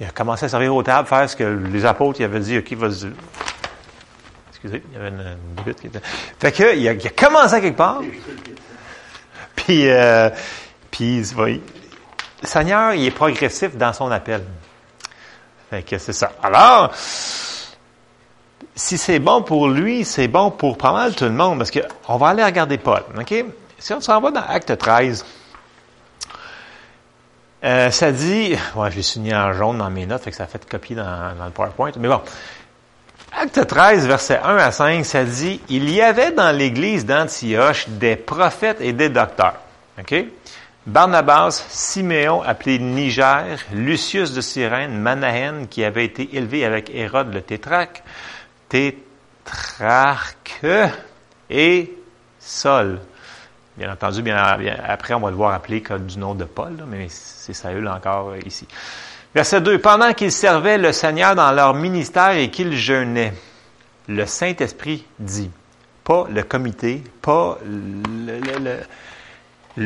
il 0.00 0.06
a 0.06 0.10
commencé 0.10 0.46
à 0.46 0.48
servir 0.48 0.74
aux 0.74 0.82
tables, 0.82 1.06
faire 1.06 1.28
ce 1.28 1.36
que 1.36 1.44
les 1.44 1.84
apôtres 1.84 2.22
avaient 2.22 2.40
dit, 2.40 2.56
OK, 2.56 2.72
vas-y. 2.72 3.12
Excusez, 4.48 4.82
il 4.90 4.96
y 4.96 4.98
avait 4.98 5.08
une, 5.08 5.36
une 5.66 5.74
qui 5.74 5.86
était. 5.88 6.00
Fait 6.38 6.52
que, 6.52 6.76
il 6.76 6.88
a, 6.88 6.94
commencé 7.10 7.60
quelque 7.60 7.76
part. 7.76 8.00
Puis, 9.56 9.90
euh, 9.90 10.30
puis, 10.90 11.22
voyez, 11.34 11.62
le 12.42 12.46
Seigneur, 12.46 12.94
il 12.94 13.06
est 13.06 13.10
progressif 13.10 13.76
dans 13.76 13.92
son 13.92 14.10
appel. 14.10 14.42
Fait 15.68 15.82
que 15.82 15.98
c'est 15.98 16.14
ça. 16.14 16.32
Alors, 16.42 16.92
si 18.74 18.96
c'est 18.96 19.18
bon 19.18 19.42
pour 19.42 19.68
lui, 19.68 20.06
c'est 20.06 20.28
bon 20.28 20.50
pour 20.50 20.78
pas 20.78 20.92
mal 20.92 21.14
tout 21.14 21.24
le 21.24 21.30
monde, 21.30 21.58
parce 21.58 21.70
que 21.70 21.80
on 22.08 22.16
va 22.16 22.28
aller 22.28 22.44
regarder 22.44 22.78
Paul, 22.78 23.02
OK? 23.18 23.44
Si 23.78 23.92
on 23.92 24.00
s'en 24.00 24.20
va 24.20 24.30
dans 24.30 24.40
Acte 24.40 24.76
13, 24.76 25.24
euh, 27.62 27.90
ça 27.90 28.12
dit, 28.12 28.56
ouais, 28.74 28.90
je 28.90 28.96
l'ai 28.96 29.02
signé 29.02 29.34
en 29.34 29.52
jaune 29.52 29.78
dans 29.78 29.90
mes 29.90 30.06
notes, 30.06 30.22
fait 30.22 30.30
que 30.30 30.36
ça 30.36 30.46
fait 30.46 30.66
copier 30.68 30.96
dans, 30.96 31.32
le 31.44 31.50
PowerPoint. 31.50 31.92
Mais 31.98 32.08
bon, 32.08 32.20
Acte 33.32 33.66
13, 33.66 34.06
verset 34.06 34.40
1 34.42 34.56
à 34.56 34.72
5, 34.72 35.04
ça 35.04 35.24
dit, 35.24 35.60
il 35.68 35.90
y 35.90 36.00
avait 36.00 36.32
dans 36.32 36.56
l'église 36.56 37.04
d'Antioche 37.04 37.88
des 37.88 38.16
prophètes 38.16 38.80
et 38.80 38.92
des 38.92 39.08
docteurs. 39.08 39.56
OK? 39.98 40.14
Barnabas, 40.86 41.66
Siméon, 41.68 42.42
appelé 42.42 42.78
Niger, 42.78 43.58
Lucius 43.72 44.32
de 44.32 44.40
Cyrène, 44.40 44.98
Manahen, 44.98 45.68
qui 45.68 45.84
avait 45.84 46.06
été 46.06 46.34
élevé 46.36 46.64
avec 46.64 46.90
Hérode 46.92 47.34
le 47.34 47.42
tétraque, 47.42 48.02
tétrarque 48.70 50.62
et 51.50 51.92
Saul. 52.38 53.00
Bien 53.80 53.90
entendu, 53.90 54.20
bien, 54.20 54.36
après, 54.86 55.14
on 55.14 55.20
va 55.20 55.30
le 55.30 55.36
voir 55.36 55.54
appeler 55.54 55.80
comme 55.80 56.04
du 56.04 56.18
nom 56.18 56.34
de 56.34 56.44
Paul, 56.44 56.84
mais 56.86 57.06
c'est 57.08 57.54
Saül 57.54 57.88
encore 57.88 58.28
euh, 58.28 58.38
ici. 58.44 58.68
Verset 59.34 59.62
2. 59.62 59.78
Pendant 59.78 60.12
qu'ils 60.12 60.32
servaient 60.32 60.76
le 60.76 60.92
Seigneur 60.92 61.34
dans 61.34 61.50
leur 61.50 61.72
ministère 61.72 62.32
et 62.32 62.50
qu'ils 62.50 62.76
jeûnaient, 62.76 63.32
le 64.06 64.26
Saint-Esprit 64.26 65.06
dit, 65.18 65.50
pas 66.04 66.26
le 66.30 66.42
comité, 66.42 67.02
pas 67.22 67.56
le 67.64 68.80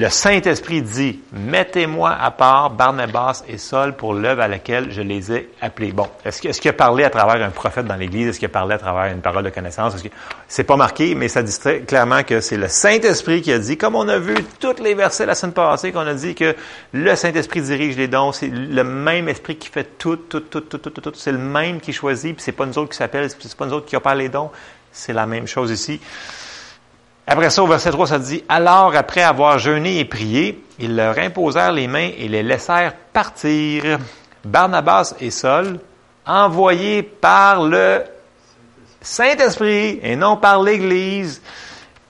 Saint-Esprit 0.08 0.82
dit, 0.82 1.20
mettez-moi 1.32 2.10
à 2.10 2.32
part 2.32 2.70
Barnabas 2.70 3.44
et 3.46 3.58
Saul 3.58 3.94
pour 3.94 4.12
l'œuvre 4.12 4.42
à 4.42 4.48
laquelle 4.48 4.90
je 4.90 5.00
les 5.00 5.32
ai 5.32 5.50
appelés. 5.60 5.92
Bon, 5.92 6.08
est-ce 6.24 6.60
qu'il 6.60 6.68
a 6.68 6.72
parlé 6.72 7.04
à 7.04 7.10
travers 7.10 7.40
un 7.46 7.50
prophète 7.50 7.86
dans 7.86 7.94
l'Église? 7.94 8.26
Est-ce 8.26 8.40
qu'il 8.40 8.46
a 8.46 8.48
parlé 8.48 8.74
à 8.74 8.78
travers 8.78 9.12
une 9.12 9.20
parole 9.20 9.44
de 9.44 9.50
connaissance? 9.50 9.96
Ce 9.96 10.08
c'est 10.48 10.64
pas 10.64 10.76
marqué, 10.76 11.14
mais 11.14 11.28
ça 11.28 11.44
dit 11.44 11.56
très 11.56 11.80
clairement 11.82 12.24
que 12.24 12.40
c'est 12.40 12.56
le 12.56 12.66
Saint-Esprit 12.66 13.40
qui 13.40 13.52
a 13.52 13.58
dit, 13.60 13.76
comme 13.76 13.94
on 13.94 14.08
a 14.08 14.18
vu 14.18 14.34
tous 14.58 14.82
les 14.82 14.94
versets 14.94 15.26
la 15.26 15.36
semaine 15.36 15.52
passée, 15.54 15.92
qu'on 15.92 16.00
a 16.00 16.14
dit 16.14 16.34
que 16.34 16.56
le 16.92 17.14
Saint-Esprit 17.14 17.62
dirige 17.62 17.96
les 17.96 18.08
dons, 18.08 18.32
c'est 18.32 18.48
le 18.48 18.82
même 18.82 19.28
Esprit 19.28 19.56
qui 19.56 19.68
fait 19.68 19.96
tout, 19.96 20.16
tout, 20.16 20.40
tout, 20.40 20.60
tout, 20.62 20.78
tout, 20.78 20.90
tout, 20.90 21.12
c'est 21.14 21.32
le 21.32 21.38
même 21.38 21.80
qui 21.80 21.92
choisit, 21.92 22.34
puis 22.34 22.42
c'est 22.42 22.52
pas 22.52 22.66
nous 22.66 22.78
autres 22.78 22.90
qui 22.90 22.96
s'appellent, 22.96 23.30
c'est 23.30 23.56
pas 23.56 23.66
nous 23.66 23.74
autres 23.74 23.86
qui 23.86 23.94
opèrent 23.94 24.16
les 24.16 24.28
dons. 24.28 24.50
C'est 24.96 25.12
la 25.12 25.26
même 25.26 25.48
chose 25.48 25.72
ici. 25.72 26.00
Après 27.26 27.48
ça, 27.50 27.62
au 27.62 27.66
verset 27.66 27.90
3, 27.90 28.06
ça 28.06 28.18
dit, 28.18 28.44
Alors, 28.48 28.94
après 28.94 29.22
avoir 29.22 29.58
jeûné 29.58 29.98
et 29.98 30.04
prié, 30.04 30.62
ils 30.78 30.94
leur 30.94 31.18
imposèrent 31.18 31.72
les 31.72 31.86
mains 31.86 32.10
et 32.18 32.28
les 32.28 32.42
laissèrent 32.42 32.94
partir. 33.12 33.98
Barnabas 34.44 35.14
et 35.20 35.30
Saul, 35.30 35.78
envoyés 36.26 37.02
par 37.02 37.62
le 37.62 38.02
Saint-Esprit 39.00 40.00
et 40.02 40.16
non 40.16 40.36
par 40.36 40.62
l'Église. 40.62 41.40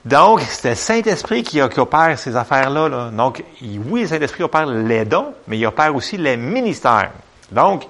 Donc, 0.05 0.41
c'est 0.41 0.71
le 0.71 0.75
Saint-Esprit 0.75 1.43
qui, 1.43 1.61
opère 1.61 2.19
ces 2.19 2.37
affaires-là. 2.37 3.11
Donc, 3.11 3.43
oui, 3.63 4.03
le 4.03 4.07
Saint-Esprit 4.09 4.43
opère 4.43 4.67
les 4.67 5.05
dons, 5.05 5.33
mais 5.47 5.59
il 5.59 5.67
opère 5.67 5.95
aussi 5.95 6.17
les 6.17 6.37
ministères. 6.37 7.13
Donc, 7.51 7.87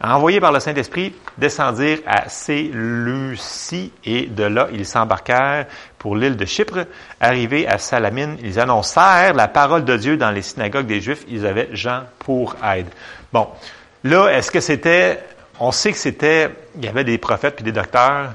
envoyés 0.00 0.40
par 0.40 0.52
le 0.52 0.60
Saint-Esprit, 0.60 1.14
descendirent 1.38 2.00
à 2.06 2.28
Séleucie 2.28 3.92
et 4.04 4.26
de 4.26 4.44
là, 4.44 4.68
ils 4.72 4.86
s'embarquèrent 4.86 5.66
pour 5.98 6.16
l'île 6.16 6.36
de 6.36 6.44
Chypre. 6.44 6.86
Arrivés 7.20 7.66
à 7.66 7.78
Salamine, 7.78 8.36
ils 8.42 8.60
annoncèrent 8.60 9.34
la 9.34 9.48
parole 9.48 9.84
de 9.84 9.96
Dieu 9.96 10.16
dans 10.16 10.30
les 10.30 10.42
synagogues 10.42 10.86
des 10.86 11.00
Juifs. 11.00 11.24
Ils 11.28 11.46
avaient 11.46 11.68
Jean 11.72 12.02
pour 12.20 12.56
aide. 12.64 12.86
Bon, 13.32 13.48
là, 14.04 14.28
est-ce 14.28 14.50
que 14.50 14.60
c'était, 14.60 15.20
on 15.58 15.72
sait 15.72 15.92
que 15.92 15.98
c'était, 15.98 16.50
il 16.76 16.84
y 16.84 16.88
avait 16.88 17.04
des 17.04 17.18
prophètes 17.18 17.56
puis 17.56 17.64
des 17.64 17.72
docteurs. 17.72 18.30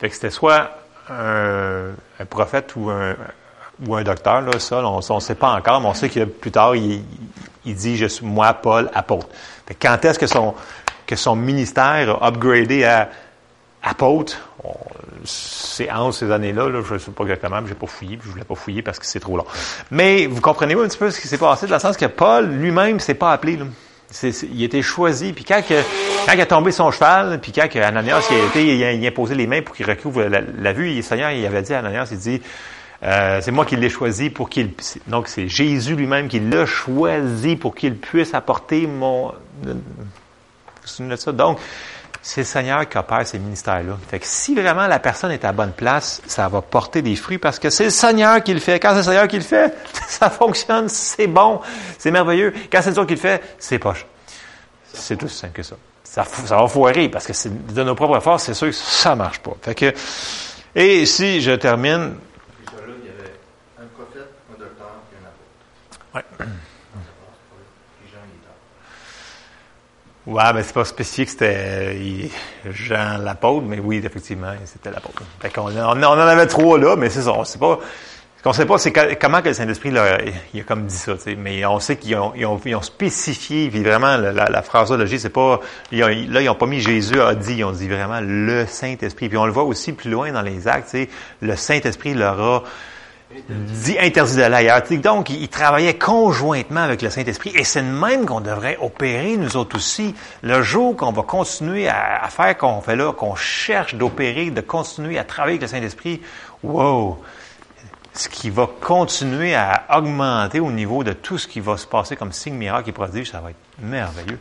Fait 0.00 0.08
que 0.08 0.14
c'était 0.14 0.30
soit 0.30 0.70
un, 1.08 1.92
prophète 2.28 2.74
ou 2.74 2.90
un, 2.90 3.14
ou 3.86 3.94
un 3.94 4.02
docteur, 4.02 4.40
là, 4.40 4.58
ça, 4.58 4.84
on 4.84 5.14
ne 5.14 5.20
sait 5.20 5.34
pas 5.34 5.50
encore, 5.50 5.80
mais 5.80 5.86
on 5.86 5.94
sait 5.94 6.08
que 6.08 6.24
plus 6.24 6.50
tard, 6.50 6.74
il, 6.74 7.02
il 7.64 7.74
dit, 7.74 7.96
je 7.96 8.06
suis 8.06 8.24
moi, 8.24 8.54
Paul, 8.54 8.90
apôtre. 8.94 9.28
Quand 9.80 10.04
est-ce 10.04 10.18
que 10.18 10.26
son, 10.26 10.54
que 11.06 11.16
son 11.16 11.36
ministère 11.36 12.22
a 12.22 12.28
upgradé 12.28 12.84
à 12.84 13.10
apôtre. 13.82 14.36
C'est 15.24 15.90
entre 15.90 16.14
ces 16.14 16.30
années-là, 16.30 16.70
je 16.86 16.94
ne 16.94 16.98
sais 16.98 17.10
pas 17.10 17.24
exactement, 17.24 17.60
mais 17.60 17.68
j'ai 17.68 17.74
pas 17.74 17.86
fouillé, 17.86 18.18
je 18.22 18.28
voulais 18.28 18.44
pas 18.44 18.54
fouiller 18.54 18.82
parce 18.82 18.98
que 18.98 19.06
c'est 19.06 19.20
trop 19.20 19.36
long. 19.36 19.46
Mais 19.90 20.26
vous 20.26 20.40
comprenez 20.40 20.74
un 20.74 20.86
petit 20.86 20.98
peu 20.98 21.10
ce 21.10 21.20
qui 21.20 21.28
s'est 21.28 21.38
passé, 21.38 21.66
dans 21.66 21.74
le 21.74 21.80
sens 21.80 21.96
que 21.96 22.06
Paul 22.06 22.46
lui-même 22.46 23.00
s'est 23.00 23.14
pas 23.14 23.32
appelé. 23.32 23.56
Là. 23.56 23.64
C'est, 24.08 24.30
c'est, 24.30 24.46
il 24.46 24.62
était 24.62 24.82
choisi. 24.82 25.32
Puis 25.32 25.44
quand, 25.44 25.60
il 25.68 26.40
a 26.40 26.46
tombé 26.46 26.70
son 26.70 26.90
cheval, 26.90 27.40
puis 27.40 27.52
quand 27.52 27.68
Ananias 27.76 28.28
il 28.30 28.36
a, 28.36 28.44
été, 28.46 28.76
il 28.76 28.84
a, 28.84 28.92
il 28.92 29.14
posé 29.14 29.34
les 29.34 29.46
mains 29.46 29.62
pour 29.62 29.74
qu'il 29.74 29.86
recouvre 29.86 30.22
la, 30.24 30.40
la 30.40 30.72
vue, 30.72 30.94
le 30.94 31.02
Seigneur 31.02 31.30
il 31.30 31.44
avait 31.44 31.62
dit 31.62 31.74
à 31.74 31.80
Ananias, 31.80 32.08
il 32.12 32.18
dit, 32.18 32.42
euh, 33.02 33.40
c'est 33.42 33.50
moi 33.50 33.64
qui 33.64 33.76
l'ai 33.76 33.90
choisi 33.90 34.30
pour 34.30 34.48
qu'il... 34.48 34.70
Donc 35.06 35.28
c'est 35.28 35.48
Jésus 35.48 35.96
lui-même 35.96 36.28
qui 36.28 36.40
l'a 36.40 36.66
choisi 36.66 37.56
pour 37.56 37.74
qu'il 37.74 37.96
puisse 37.96 38.34
apporter 38.34 38.86
mon... 38.86 39.32
Vous 40.98 41.08
de 41.08 41.16
ça? 41.16 41.32
Donc, 41.32 41.58
c'est 42.22 42.40
le 42.40 42.46
Seigneur 42.46 42.88
qui 42.88 42.98
opère 42.98 43.26
ces 43.26 43.38
ministères-là. 43.38 43.96
Fait 44.08 44.18
que 44.18 44.26
si 44.26 44.54
vraiment 44.54 44.86
la 44.86 44.98
personne 44.98 45.30
est 45.30 45.44
à 45.44 45.52
bonne 45.52 45.72
place, 45.72 46.20
ça 46.26 46.48
va 46.48 46.60
porter 46.60 47.02
des 47.02 47.14
fruits 47.14 47.38
parce 47.38 47.58
que 47.58 47.70
c'est 47.70 47.84
le 47.84 47.90
Seigneur 47.90 48.42
qui 48.42 48.52
le 48.52 48.60
fait. 48.60 48.80
Quand 48.80 48.90
c'est 48.90 48.96
le 48.96 49.02
Seigneur 49.02 49.28
qui 49.28 49.36
le 49.36 49.42
fait, 49.42 49.72
ça 50.08 50.30
fonctionne, 50.30 50.88
c'est 50.88 51.28
bon, 51.28 51.60
c'est 51.98 52.10
merveilleux. 52.10 52.52
Quand 52.70 52.80
c'est 52.82 52.90
le 52.90 52.94
Seigneur 52.94 53.06
qui 53.06 53.14
le 53.14 53.20
fait, 53.20 53.42
c'est 53.58 53.78
poche. 53.78 54.06
C'est 54.92 55.16
tout 55.16 55.28
simple 55.28 55.52
que 55.52 55.62
ça. 55.62 55.76
Ça, 56.02 56.24
ça 56.24 56.56
va 56.56 56.66
foirer 56.66 57.08
parce 57.08 57.26
que 57.26 57.32
c'est 57.32 57.74
de 57.74 57.82
nos 57.82 57.94
propres 57.94 58.20
forces, 58.20 58.44
c'est 58.44 58.54
sûr 58.54 58.68
que 58.68 58.72
ça 58.72 59.14
marche 59.14 59.40
pas. 59.40 59.54
Fait 59.60 59.74
que, 59.74 59.92
et 60.74 61.04
si 61.04 61.40
je 61.40 61.52
termine, 61.52 62.14
Ouais. 66.14 66.22
Ouais, 70.26 70.52
mais 70.52 70.64
c'est 70.64 70.72
pas 70.72 70.84
spécifique, 70.84 71.28
c'était 71.30 72.28
Jean 72.68 73.18
l'apôtre, 73.18 73.64
mais 73.64 73.78
oui, 73.78 74.02
effectivement, 74.04 74.52
c'était 74.64 74.90
l'apôtre. 74.90 75.22
Fait 75.40 75.50
qu'on 75.50 75.70
on, 75.70 76.02
en 76.02 76.18
avait 76.18 76.46
trois 76.46 76.78
là, 76.78 76.96
mais 76.96 77.10
c'est 77.10 77.22
ça, 77.22 77.32
on 77.32 77.44
sait 77.44 77.60
pas. 77.60 77.78
Ce 78.38 78.42
qu'on 78.42 78.52
sait 78.52 78.66
pas, 78.66 78.76
c'est 78.78 78.92
comment 78.92 79.40
que 79.40 79.48
le 79.48 79.54
Saint-Esprit 79.54 79.90
il 80.52 80.60
a 80.60 80.64
comme 80.64 80.86
dit 80.86 80.96
ça, 80.96 81.14
mais 81.38 81.64
on 81.64 81.78
sait 81.78 81.96
qu'ils 81.96 82.16
ont, 82.16 82.32
ils 82.34 82.44
ont, 82.44 82.60
ils 82.64 82.74
ont, 82.74 82.82
spécifié, 82.82 83.70
puis 83.70 83.84
vraiment, 83.84 84.16
la, 84.16 84.62
phraseologie, 84.62 85.20
c'est 85.20 85.30
pas, 85.30 85.60
là, 85.92 86.10
ils 86.10 86.48
ont 86.48 86.54
pas 86.56 86.66
mis 86.66 86.80
Jésus 86.80 87.20
a 87.20 87.36
dit, 87.36 87.54
ils 87.58 87.64
ont 87.64 87.72
dit 87.72 87.88
vraiment 87.88 88.18
le 88.20 88.66
Saint-Esprit. 88.66 89.28
Puis 89.28 89.38
on 89.38 89.46
le 89.46 89.52
voit 89.52 89.64
aussi 89.64 89.92
plus 89.92 90.10
loin 90.10 90.32
dans 90.32 90.42
les 90.42 90.66
actes, 90.66 90.96
le 91.40 91.54
Saint-Esprit 91.54 92.14
leur 92.14 92.40
a 92.40 92.62
dit 93.48 93.96
interdit 93.98 94.36
d'aller 94.36 94.68
ailleurs. 94.68 94.82
Donc, 95.02 95.30
il 95.30 95.48
travaillait 95.48 95.96
conjointement 95.96 96.80
avec 96.80 97.02
le 97.02 97.10
Saint-Esprit. 97.10 97.52
Et 97.54 97.64
c'est 97.64 97.82
de 97.82 97.86
même 97.86 98.26
qu'on 98.26 98.40
devrait 98.40 98.78
opérer, 98.80 99.36
nous 99.36 99.56
autres 99.56 99.76
aussi. 99.76 100.14
Le 100.42 100.62
jour 100.62 100.96
qu'on 100.96 101.12
va 101.12 101.22
continuer 101.22 101.88
à, 101.88 102.26
faire 102.28 102.56
qu'on 102.56 102.80
fait 102.80 102.96
là, 102.96 103.12
qu'on 103.12 103.34
cherche 103.34 103.94
d'opérer, 103.94 104.50
de 104.50 104.60
continuer 104.60 105.18
à 105.18 105.24
travailler 105.24 105.58
avec 105.58 105.62
le 105.62 105.68
Saint-Esprit, 105.68 106.20
wow! 106.62 107.18
Ce 108.14 108.28
qui 108.28 108.48
va 108.48 108.66
continuer 108.80 109.54
à 109.54 109.84
augmenter 109.90 110.58
au 110.58 110.72
niveau 110.72 111.04
de 111.04 111.12
tout 111.12 111.36
ce 111.36 111.46
qui 111.46 111.60
va 111.60 111.76
se 111.76 111.86
passer 111.86 112.16
comme 112.16 112.32
signe 112.32 112.54
miracle 112.54 112.88
et 112.88 112.92
prodige, 112.92 113.30
ça 113.30 113.40
va 113.40 113.50
être 113.50 113.56
merveilleux. 113.78 114.38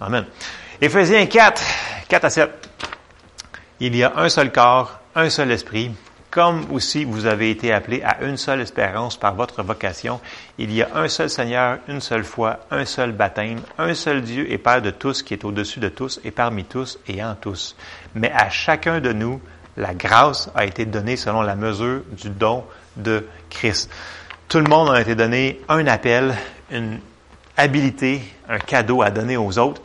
Amen. 0.00 0.26
Éphésiens 0.80 1.24
4, 1.24 1.62
4 2.08 2.24
à 2.24 2.30
7. 2.30 2.68
Il 3.80 3.96
y 3.96 4.04
a 4.04 4.12
un 4.16 4.28
seul 4.28 4.52
corps, 4.52 5.00
un 5.14 5.30
seul 5.30 5.50
esprit, 5.50 5.92
comme 6.32 6.64
aussi 6.72 7.04
vous 7.04 7.26
avez 7.26 7.50
été 7.50 7.72
appelés 7.72 8.02
à 8.02 8.24
une 8.24 8.38
seule 8.38 8.62
espérance 8.62 9.18
par 9.18 9.34
votre 9.34 9.62
vocation. 9.62 10.18
Il 10.58 10.72
y 10.72 10.82
a 10.82 10.88
un 10.94 11.06
seul 11.06 11.28
Seigneur, 11.28 11.78
une 11.88 12.00
seule 12.00 12.24
foi, 12.24 12.60
un 12.70 12.86
seul 12.86 13.12
baptême, 13.12 13.60
un 13.78 13.92
seul 13.92 14.22
Dieu 14.22 14.50
et 14.50 14.56
Père 14.56 14.80
de 14.80 14.90
tous 14.90 15.22
qui 15.22 15.34
est 15.34 15.44
au-dessus 15.44 15.78
de 15.78 15.90
tous 15.90 16.20
et 16.24 16.30
parmi 16.30 16.64
tous 16.64 16.98
et 17.06 17.22
en 17.22 17.34
tous. 17.34 17.76
Mais 18.14 18.32
à 18.32 18.48
chacun 18.48 19.00
de 19.00 19.12
nous, 19.12 19.40
la 19.76 19.92
grâce 19.92 20.50
a 20.54 20.64
été 20.64 20.86
donnée 20.86 21.16
selon 21.16 21.42
la 21.42 21.54
mesure 21.54 22.00
du 22.10 22.30
don 22.30 22.64
de 22.96 23.26
Christ. 23.50 23.90
Tout 24.48 24.58
le 24.58 24.68
monde 24.68 24.88
a 24.88 25.02
été 25.02 25.14
donné 25.14 25.60
un 25.68 25.86
appel, 25.86 26.34
une 26.70 26.98
habilité, 27.58 28.22
un 28.48 28.58
cadeau 28.58 29.02
à 29.02 29.10
donner 29.10 29.36
aux 29.36 29.58
autres. 29.58 29.82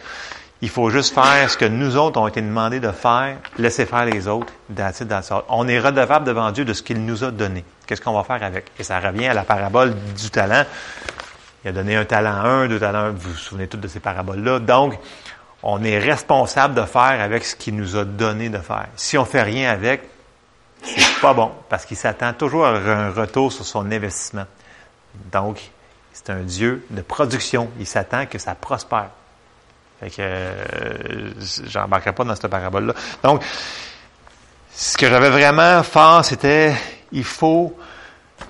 Il 0.62 0.70
faut 0.70 0.90
juste 0.90 1.14
faire 1.14 1.50
ce 1.50 1.58
que 1.58 1.66
nous 1.66 1.98
autres 1.98 2.20
ont 2.20 2.28
été 2.28 2.42
demandés 2.42 2.80
de 2.80 2.92
faire, 2.92 3.38
laisser 3.60 3.86
faire 3.86 4.06
les 4.06 4.28
autres. 4.28 4.52
That's 4.76 5.02
it, 5.02 5.14
On 5.50 5.68
est 5.68 5.80
redevable 5.80 6.26
devant 6.26 6.52
Dieu 6.52 6.66
de 6.66 6.74
ce 6.74 6.82
qu'il 6.82 7.06
nous 7.06 7.24
a 7.24 7.30
donné. 7.30 7.64
Qu'est-ce 7.86 8.02
qu'on 8.02 8.14
va 8.14 8.24
faire 8.24 8.42
avec? 8.42 8.72
Et 8.80 8.84
ça 8.84 9.00
revient 9.00 9.28
à 9.28 9.34
la 9.36 9.44
parabole 9.44 9.94
du 10.16 10.30
talent. 10.32 10.66
Il 11.64 11.70
a 11.70 11.74
donné 11.74 11.96
un 11.96 12.06
talent 12.06 12.32
à 12.32 12.48
un, 12.48 12.68
deux 12.68 12.80
talents, 12.80 13.12
vous 13.12 13.32
vous 13.32 13.38
souvenez 13.38 13.68
toutes 13.68 13.82
de 13.82 13.88
ces 13.88 14.00
paraboles-là. 14.00 14.60
Donc, 14.60 14.98
on 15.62 15.84
est 15.84 16.00
responsable 16.00 16.74
de 16.74 16.84
faire 16.84 17.22
avec 17.22 17.46
ce 17.46 17.56
qu'il 17.56 17.76
nous 17.76 17.96
a 17.96 18.06
donné 18.06 18.50
de 18.50 18.58
faire. 18.58 18.88
Si 18.96 19.18
on 19.18 19.26
fait 19.26 19.44
rien 19.44 19.72
avec, 19.72 20.02
c'est 20.82 21.22
pas 21.22 21.34
bon, 21.34 21.52
parce 21.70 21.86
qu'il 21.86 21.98
s'attend 21.98 22.34
toujours 22.34 22.66
à 22.66 22.78
un 22.78 23.12
retour 23.12 23.52
sur 23.52 23.66
son 23.66 23.92
investissement. 23.92 24.46
Donc, 25.32 25.60
c'est 26.14 26.30
un 26.32 26.42
Dieu 26.42 26.86
de 26.90 27.02
production. 27.02 27.70
Il 27.80 27.86
s'attend 27.86 28.26
que 28.26 28.38
ça 28.38 28.56
prospère. 28.56 29.10
Fait 30.00 30.10
que 30.10 30.16
euh, 30.20 31.32
j'embarquerai 31.68 32.14
pas 32.14 32.24
dans 32.24 32.36
cette 32.36 32.48
parabole-là. 32.48 32.94
Donc, 33.24 33.44
ce 34.74 34.98
que 34.98 35.08
j'avais 35.08 35.30
vraiment 35.30 35.82
fort, 35.84 36.24
c'était 36.24 36.76
il 37.12 37.24
faut 37.24 37.76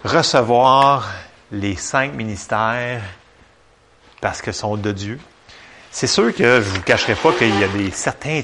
recevoir 0.03 1.09
les 1.51 1.75
cinq 1.75 2.13
ministères 2.13 3.01
parce 4.19 4.41
que 4.41 4.51
sont 4.51 4.75
de 4.75 4.91
Dieu. 4.91 5.19
C'est 5.91 6.07
sûr 6.07 6.35
que 6.35 6.61
je 6.61 6.69
vous 6.69 6.81
cacherai 6.81 7.15
pas 7.15 7.31
qu'il 7.31 7.57
y 7.57 7.63
a 7.63 7.67
des 7.69 7.91
certains 7.91 8.41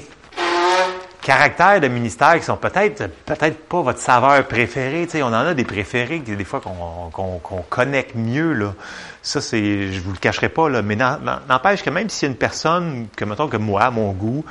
caractères 1.24 1.80
de 1.80 1.88
ministères 1.88 2.38
qui 2.38 2.44
sont 2.44 2.58
peut-être 2.58 3.08
peut-être 3.24 3.58
pas 3.66 3.80
votre 3.80 3.98
saveur 3.98 4.46
préférée. 4.46 5.08
on 5.22 5.26
en 5.28 5.32
a 5.32 5.54
des 5.54 5.64
préférés 5.64 6.18
des 6.18 6.44
fois 6.44 6.60
qu'on 6.60 7.10
qu'on 7.10 7.62
connecte 7.62 8.14
mieux. 8.14 8.52
Là. 8.52 8.74
Ça, 9.22 9.40
c'est, 9.40 9.90
je 9.90 10.00
vous 10.00 10.12
le 10.12 10.18
cacherai 10.18 10.50
pas, 10.50 10.68
là, 10.68 10.82
mais 10.82 10.96
n'empêche 10.96 11.82
que 11.82 11.88
même 11.88 12.08
a 12.08 12.26
une 12.26 12.36
personne 12.36 13.08
que, 13.16 13.24
mettons, 13.24 13.48
que 13.48 13.56
moi, 13.56 13.90
mon 13.90 14.12
goût, 14.12 14.44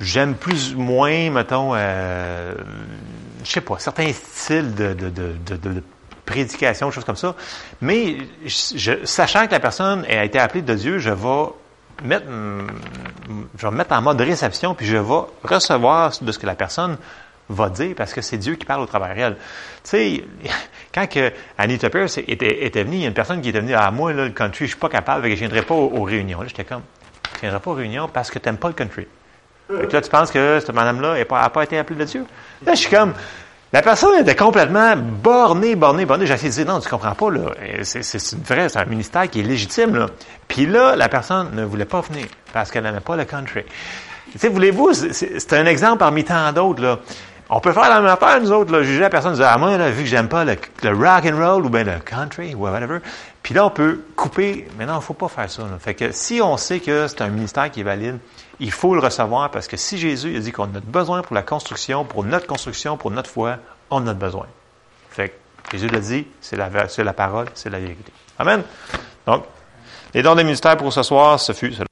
j'aime 0.00 0.36
plus 0.36 0.76
ou 0.76 0.80
moins, 0.80 1.28
mettons, 1.30 1.72
euh, 1.74 2.54
je 3.42 3.50
sais 3.50 3.60
pas, 3.60 3.80
certains 3.80 4.12
styles 4.12 4.76
de, 4.76 4.94
de, 4.94 5.10
de, 5.10 5.56
de, 5.56 5.82
prédication, 6.24 6.92
choses 6.92 7.04
comme 7.04 7.16
ça, 7.16 7.34
mais 7.80 8.18
je, 8.46 9.04
sachant 9.04 9.48
que 9.48 9.50
la 9.50 9.58
personne 9.58 10.04
a 10.04 10.24
été 10.24 10.38
appelée 10.38 10.62
de 10.62 10.74
Dieu, 10.74 10.98
je 11.00 11.10
vais 11.10 11.46
mettre, 12.02 12.26
je 13.56 13.66
vais 13.66 13.70
me 13.70 13.76
mettre 13.76 13.92
en 13.94 14.02
mode 14.02 14.20
réception, 14.20 14.74
puis 14.74 14.86
je 14.86 14.96
vais 14.96 15.20
recevoir 15.42 16.12
de 16.20 16.32
ce 16.32 16.38
que 16.38 16.46
la 16.46 16.54
personne 16.54 16.96
va 17.50 17.68
dire 17.68 17.94
parce 17.96 18.14
que 18.14 18.20
c'est 18.20 18.38
Dieu 18.38 18.54
qui 18.54 18.64
parle 18.64 18.80
au 18.80 18.86
travers 18.86 19.14
d'elle. 19.14 19.34
Tu 19.34 19.90
sais, 19.90 20.24
quand 20.94 21.06
que 21.08 21.32
Anita 21.58 21.90
Pierce 21.90 22.18
était, 22.18 22.64
était 22.64 22.84
venue, 22.84 22.96
il 22.96 23.02
y 23.02 23.04
a 23.04 23.08
une 23.08 23.14
personne 23.14 23.40
qui 23.40 23.50
était 23.50 23.60
venue, 23.60 23.74
ah, 23.74 23.90
moi, 23.90 24.12
là, 24.12 24.24
le 24.24 24.30
country, 24.30 24.66
je 24.66 24.70
suis 24.70 24.78
pas 24.78 24.88
capable, 24.88 25.28
je 25.28 25.34
viendrai 25.34 25.62
pas 25.62 25.74
aux, 25.74 26.02
réunions. 26.02 26.40
Là, 26.40 26.48
j'étais 26.48 26.64
comme, 26.64 26.82
je 27.34 27.40
viendrai 27.40 27.60
pas 27.60 27.70
aux 27.70 27.74
réunions 27.74 28.08
parce 28.08 28.30
que 28.30 28.38
tu 28.38 28.48
n'aimes 28.48 28.58
pas 28.58 28.68
le 28.68 28.74
country. 28.74 29.06
Et 29.70 29.86
là, 29.86 30.00
tu 30.00 30.10
penses 30.10 30.32
que 30.32 30.58
cette 30.58 30.74
madame-là 30.74 31.18
n'a 31.18 31.24
pas, 31.24 31.48
pas 31.48 31.62
été 31.62 31.78
appelée 31.78 31.98
de 31.98 32.04
Dieu? 32.04 32.26
Là, 32.64 32.74
je 32.74 32.80
suis 32.80 32.90
comme, 32.90 33.14
la 33.72 33.82
personne 33.82 34.20
était 34.20 34.34
complètement 34.34 34.96
bornée, 34.96 35.76
bornée, 35.76 36.04
bornée. 36.04 36.26
J'ai 36.26 36.34
essayé 36.34 36.48
de 36.48 36.54
dire, 36.54 36.66
non, 36.66 36.80
tu 36.80 36.88
comprends 36.88 37.14
pas, 37.14 37.30
là. 37.30 37.52
C'est, 37.82 38.02
c'est 38.02 38.48
vrai, 38.48 38.68
c'est 38.68 38.78
un 38.78 38.84
ministère 38.84 39.30
qui 39.30 39.40
est 39.40 39.44
légitime, 39.44 39.94
là. 39.94 40.06
Puis 40.48 40.66
là, 40.66 40.96
la 40.96 41.08
personne 41.08 41.50
ne 41.54 41.64
voulait 41.64 41.84
pas 41.84 42.00
venir 42.00 42.26
parce 42.52 42.70
qu'elle 42.70 42.82
n'aimait 42.82 43.00
pas 43.00 43.16
le 43.16 43.24
country. 43.24 43.62
Tu 44.32 44.38
sais, 44.38 44.48
voulez-vous, 44.48 44.92
c'est 44.92 45.52
un 45.52 45.66
exemple 45.66 45.98
parmi 45.98 46.24
tant 46.24 46.52
d'autres, 46.52 46.82
là. 46.82 46.98
On 47.52 47.60
peut 47.60 47.72
faire 47.72 47.88
la 47.88 48.00
même 48.00 48.10
affaire, 48.10 48.40
nous 48.40 48.52
autres, 48.52 48.72
là, 48.72 48.82
juger 48.82 49.00
la 49.00 49.10
personne, 49.10 49.34
dire, 49.34 49.48
ah, 49.48 49.58
moi, 49.58 49.76
là, 49.76 49.90
vu 49.90 50.04
que 50.04 50.08
j'aime 50.08 50.28
pas 50.28 50.44
le, 50.44 50.56
rock 50.84 51.24
and 51.26 51.36
roll 51.36 51.66
ou 51.66 51.68
bien 51.68 51.82
le 51.82 51.98
country 51.98 52.54
ou 52.54 52.60
whatever, 52.60 52.98
puis 53.42 53.54
là, 53.54 53.66
on 53.66 53.70
peut 53.70 54.02
couper, 54.14 54.68
mais 54.78 54.86
non, 54.86 55.00
faut 55.00 55.14
pas 55.14 55.26
faire 55.26 55.50
ça. 55.50 55.62
Fait 55.80 55.94
que 55.94 56.12
si 56.12 56.40
on 56.40 56.56
sait 56.56 56.78
que 56.78 57.08
c'est 57.08 57.22
un 57.22 57.28
ministère 57.28 57.68
qui 57.70 57.80
est 57.80 57.84
valide, 57.84 58.18
il 58.60 58.70
faut 58.70 58.94
le 58.94 59.00
recevoir 59.00 59.50
parce 59.50 59.66
que 59.66 59.76
si 59.76 59.98
Jésus 59.98 60.36
a 60.36 60.40
dit 60.40 60.52
qu'on 60.52 60.64
a 60.64 60.80
besoin 60.84 61.22
pour 61.22 61.34
la 61.34 61.42
construction, 61.42 62.04
pour 62.04 62.24
notre 62.24 62.46
construction, 62.46 62.96
pour 62.96 63.10
notre 63.10 63.30
foi, 63.30 63.56
on 63.90 64.06
a 64.06 64.14
besoin. 64.14 64.46
Fait 65.10 65.30
que 65.30 65.72
Jésus 65.72 65.88
l'a 65.88 66.00
dit, 66.00 66.26
c'est 66.40 66.56
la, 66.56 66.68
la 66.68 67.12
parole, 67.12 67.46
c'est 67.54 67.70
la 67.70 67.80
vérité. 67.80 68.12
Amen. 68.38 68.62
Donc, 69.26 69.44
les 70.14 70.22
dons 70.22 70.34
des 70.34 70.44
ministères 70.44 70.76
pour 70.76 70.92
ce 70.92 71.02
soir, 71.02 71.40
ce 71.40 71.52
fut 71.52 71.72
cela. 71.72 71.89